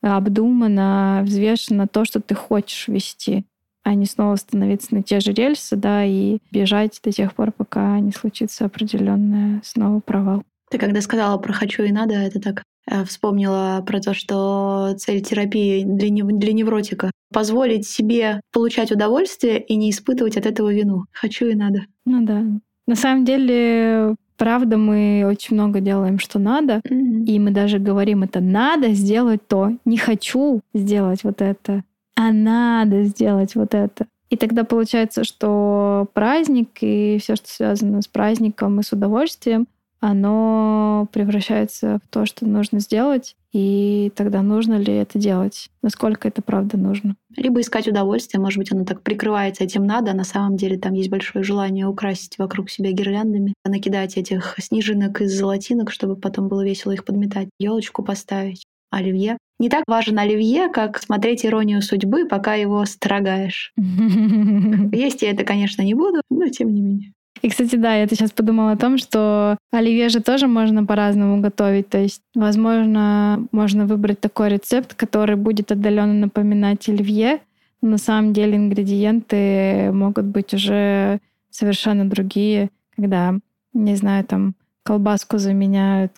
обдуманно, 0.01 1.21
взвешенно 1.23 1.87
то, 1.87 2.05
что 2.05 2.21
ты 2.21 2.33
хочешь 2.33 2.87
вести 2.87 3.45
а 3.83 3.95
не 3.95 4.05
снова 4.05 4.35
становиться 4.35 4.93
на 4.93 5.01
те 5.01 5.19
же 5.19 5.31
рельсы, 5.31 5.75
да, 5.75 6.03
и 6.03 6.39
бежать 6.51 6.99
до 7.03 7.11
тех 7.11 7.33
пор, 7.33 7.51
пока 7.51 7.99
не 7.99 8.11
случится 8.11 8.65
определенный 8.65 9.61
снова 9.63 9.99
провал. 9.99 10.43
Ты 10.69 10.77
когда 10.77 11.01
сказала 11.01 11.37
про 11.37 11.53
«хочу 11.53 11.83
и 11.83 11.91
надо», 11.91 12.13
это 12.13 12.39
так 12.39 12.63
э, 12.89 13.03
вспомнила 13.03 13.83
про 13.85 13.99
то, 13.99 14.13
что 14.13 14.93
цель 14.97 15.21
терапии 15.21 15.83
для, 15.83 16.09
нев- 16.09 16.37
для 16.37 16.53
невротика— 16.53 17.11
позволить 17.33 17.87
себе 17.87 18.41
получать 18.51 18.91
удовольствие 18.91 19.61
и 19.61 19.75
не 19.75 19.89
испытывать 19.89 20.37
от 20.37 20.45
этого 20.45 20.71
вину. 20.71 21.05
Хочу 21.11 21.47
и 21.47 21.55
надо. 21.55 21.85
Ну 22.05 22.25
да. 22.25 22.43
На 22.87 22.95
самом 22.95 23.25
деле, 23.25 24.15
правда, 24.37 24.77
мы 24.77 25.23
очень 25.27 25.55
много 25.55 25.79
делаем, 25.79 26.17
что 26.19 26.39
надо, 26.39 26.81
mm-hmm. 26.87 27.25
и 27.25 27.39
мы 27.39 27.51
даже 27.51 27.79
говорим, 27.79 28.23
это 28.23 28.39
надо 28.39 28.93
сделать 28.93 29.47
то, 29.47 29.71
не 29.85 29.97
хочу 29.97 30.61
сделать 30.73 31.23
вот 31.23 31.41
это, 31.41 31.83
а 32.15 32.31
надо 32.31 33.03
сделать 33.03 33.55
вот 33.55 33.73
это. 33.73 34.07
И 34.29 34.37
тогда 34.37 34.63
получается, 34.63 35.23
что 35.23 36.07
праздник 36.13 36.69
и 36.81 37.17
все, 37.19 37.35
что 37.35 37.47
связано 37.47 38.01
с 38.01 38.07
праздником 38.07 38.79
и 38.79 38.83
с 38.83 38.91
удовольствием, 38.91 39.67
оно 39.99 41.07
превращается 41.11 41.99
в 42.03 42.07
то, 42.09 42.25
что 42.25 42.45
нужно 42.45 42.79
сделать, 42.79 43.35
и 43.51 44.11
тогда 44.15 44.41
нужно 44.41 44.75
ли 44.75 44.93
это 44.93 45.19
делать, 45.19 45.69
насколько 45.81 46.27
это 46.27 46.41
правда 46.41 46.77
нужно. 46.77 47.15
Либо 47.35 47.61
искать 47.61 47.87
удовольствие, 47.87 48.41
может 48.41 48.59
быть, 48.59 48.71
оно 48.71 48.85
так 48.85 49.01
прикрывается 49.01 49.63
этим 49.63 49.85
надо, 49.85 50.11
а 50.11 50.15
на 50.15 50.23
самом 50.23 50.55
деле 50.55 50.77
там 50.77 50.93
есть 50.93 51.09
большое 51.09 51.43
желание 51.43 51.87
украсить 51.87 52.37
вокруг 52.37 52.69
себя 52.69 52.91
гирляндами, 52.91 53.53
накидать 53.65 54.17
этих 54.17 54.55
снежинок 54.59 55.21
из 55.21 55.37
золотинок, 55.37 55.91
чтобы 55.91 56.15
потом 56.15 56.47
было 56.47 56.63
весело 56.63 56.91
их 56.91 57.05
подметать, 57.05 57.49
елочку 57.59 58.03
поставить, 58.03 58.63
оливье. 58.91 59.37
Не 59.59 59.69
так 59.69 59.83
важен 59.87 60.17
оливье, 60.17 60.69
как 60.69 60.99
смотреть 60.99 61.45
иронию 61.45 61.81
судьбы, 61.81 62.25
пока 62.25 62.53
его 62.53 62.85
строгаешь. 62.85 63.73
Есть 63.77 65.21
я 65.21 65.31
это, 65.31 65.43
конечно, 65.43 65.81
не 65.81 65.93
буду, 65.93 66.21
но 66.29 66.47
тем 66.47 66.73
не 66.73 66.81
менее. 66.81 67.13
И, 67.41 67.49
кстати, 67.49 67.75
да, 67.75 67.95
я 67.95 68.07
сейчас 68.07 68.31
подумала 68.31 68.71
о 68.71 68.77
том, 68.77 68.97
что 68.97 69.57
оливье 69.71 70.09
же 70.09 70.21
тоже 70.21 70.47
можно 70.47 70.85
по-разному 70.85 71.41
готовить. 71.41 71.89
То 71.89 71.97
есть, 71.97 72.21
возможно, 72.35 73.45
можно 73.51 73.85
выбрать 73.85 74.19
такой 74.19 74.49
рецепт, 74.49 74.93
который 74.93 75.35
будет 75.35 75.71
отдаленно 75.71 76.13
напоминать 76.13 76.87
оливье, 76.89 77.39
но 77.81 77.91
на 77.91 77.97
самом 77.97 78.33
деле 78.33 78.57
ингредиенты 78.57 79.91
могут 79.93 80.25
быть 80.25 80.53
уже 80.53 81.19
совершенно 81.49 82.09
другие, 82.09 82.69
когда, 82.95 83.35
не 83.73 83.95
знаю, 83.95 84.25
там 84.25 84.55
колбаску 84.83 85.37
заменяют 85.37 86.11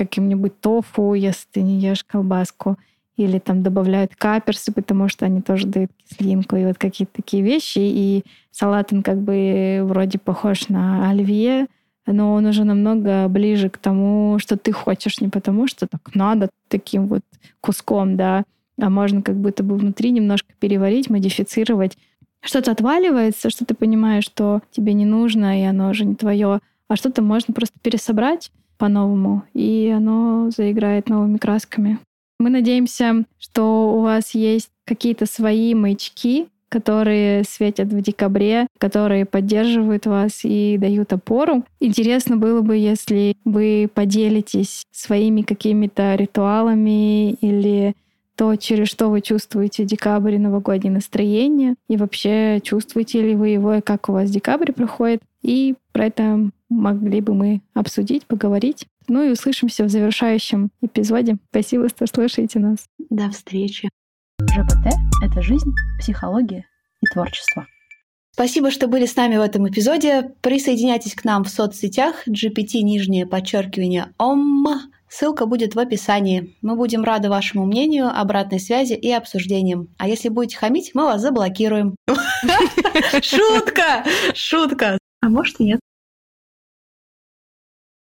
каким-нибудь 0.00 0.58
тофу, 0.60 1.12
если 1.12 1.46
ты 1.52 1.60
не 1.60 1.78
ешь 1.78 2.04
колбаску, 2.04 2.78
или 3.20 3.38
там 3.38 3.62
добавляют 3.62 4.16
каперсы, 4.16 4.72
потому 4.72 5.08
что 5.08 5.26
они 5.26 5.42
тоже 5.42 5.66
дают 5.66 5.90
кислинку, 6.08 6.56
и 6.56 6.64
вот 6.64 6.78
какие-то 6.78 7.12
такие 7.14 7.42
вещи. 7.42 7.78
И 7.78 8.24
салат, 8.50 8.92
он 8.92 9.02
как 9.02 9.20
бы 9.20 9.80
вроде 9.84 10.18
похож 10.18 10.68
на 10.68 11.10
оливье, 11.10 11.66
но 12.06 12.32
он 12.32 12.46
уже 12.46 12.64
намного 12.64 13.28
ближе 13.28 13.68
к 13.68 13.78
тому, 13.78 14.38
что 14.38 14.56
ты 14.56 14.72
хочешь, 14.72 15.20
не 15.20 15.28
потому 15.28 15.66
что 15.66 15.86
так 15.86 16.14
надо 16.14 16.48
таким 16.68 17.06
вот 17.06 17.22
куском, 17.60 18.16
да, 18.16 18.44
а 18.80 18.88
можно 18.88 19.22
как 19.22 19.36
будто 19.36 19.62
бы 19.62 19.76
внутри 19.76 20.10
немножко 20.10 20.48
переварить, 20.58 21.10
модифицировать. 21.10 21.98
Что-то 22.42 22.72
отваливается, 22.72 23.50
что 23.50 23.66
ты 23.66 23.74
понимаешь, 23.74 24.24
что 24.24 24.62
тебе 24.70 24.94
не 24.94 25.04
нужно, 25.04 25.60
и 25.60 25.64
оно 25.64 25.90
уже 25.90 26.06
не 26.06 26.14
твое, 26.14 26.60
а 26.88 26.96
что-то 26.96 27.20
можно 27.20 27.52
просто 27.52 27.78
пересобрать 27.82 28.50
по-новому, 28.78 29.42
и 29.52 29.92
оно 29.94 30.50
заиграет 30.50 31.10
новыми 31.10 31.36
красками. 31.36 31.98
Мы 32.40 32.48
надеемся, 32.48 33.26
что 33.38 33.92
у 33.94 34.00
вас 34.00 34.30
есть 34.30 34.70
какие-то 34.86 35.26
свои 35.26 35.74
маячки, 35.74 36.46
которые 36.70 37.44
светят 37.44 37.88
в 37.88 38.00
декабре, 38.00 38.66
которые 38.78 39.26
поддерживают 39.26 40.06
вас 40.06 40.40
и 40.44 40.78
дают 40.78 41.12
опору. 41.12 41.64
Интересно 41.80 42.38
было 42.38 42.62
бы, 42.62 42.78
если 42.78 43.36
вы 43.44 43.90
поделитесь 43.92 44.86
своими 44.90 45.42
какими-то 45.42 46.14
ритуалами 46.14 47.32
или 47.32 47.94
то, 48.36 48.56
через 48.56 48.88
что 48.88 49.10
вы 49.10 49.20
чувствуете 49.20 49.84
декабрь 49.84 50.36
и 50.36 50.38
новогоднее 50.38 50.94
настроение, 50.94 51.74
и 51.88 51.98
вообще 51.98 52.60
чувствуете 52.62 53.20
ли 53.20 53.34
вы 53.34 53.50
его, 53.50 53.74
и 53.74 53.80
как 53.82 54.08
у 54.08 54.12
вас 54.12 54.30
декабрь 54.30 54.72
проходит. 54.72 55.20
И 55.42 55.74
про 55.92 56.06
это 56.06 56.50
могли 56.70 57.20
бы 57.20 57.34
мы 57.34 57.60
обсудить, 57.74 58.24
поговорить. 58.24 58.86
Ну 59.10 59.24
и 59.24 59.30
услышимся 59.32 59.82
в 59.82 59.88
завершающем 59.88 60.70
эпизоде. 60.82 61.36
Спасибо, 61.50 61.88
что 61.88 62.06
слушаете 62.06 62.60
нас. 62.60 62.86
До 63.10 63.28
встречи. 63.30 63.88
ЖПТ— 64.40 64.86
это 65.24 65.42
жизнь, 65.42 65.72
психология 65.98 66.64
и 67.02 67.06
творчество. 67.12 67.66
Спасибо, 68.30 68.70
что 68.70 68.86
были 68.86 69.06
с 69.06 69.16
нами 69.16 69.36
в 69.36 69.40
этом 69.40 69.68
эпизоде. 69.68 70.32
Присоединяйтесь 70.42 71.16
к 71.16 71.24
нам 71.24 71.42
в 71.42 71.48
соцсетях 71.48 72.28
GPT 72.28 72.82
нижнее 72.82 73.26
подчеркивание 73.26 74.14
ОМ. 74.16 74.68
Ссылка 75.08 75.46
будет 75.46 75.74
в 75.74 75.80
описании. 75.80 76.56
Мы 76.62 76.76
будем 76.76 77.02
рады 77.02 77.28
вашему 77.28 77.66
мнению, 77.66 78.16
обратной 78.16 78.60
связи 78.60 78.92
и 78.92 79.10
обсуждениям. 79.10 79.88
А 79.98 80.06
если 80.06 80.28
будете 80.28 80.56
хамить, 80.56 80.92
мы 80.94 81.02
вас 81.02 81.20
заблокируем. 81.20 81.96
Шутка! 83.20 84.04
Шутка! 84.34 84.98
А 85.20 85.28
может 85.28 85.58
и 85.58 85.64
нет. 85.64 85.80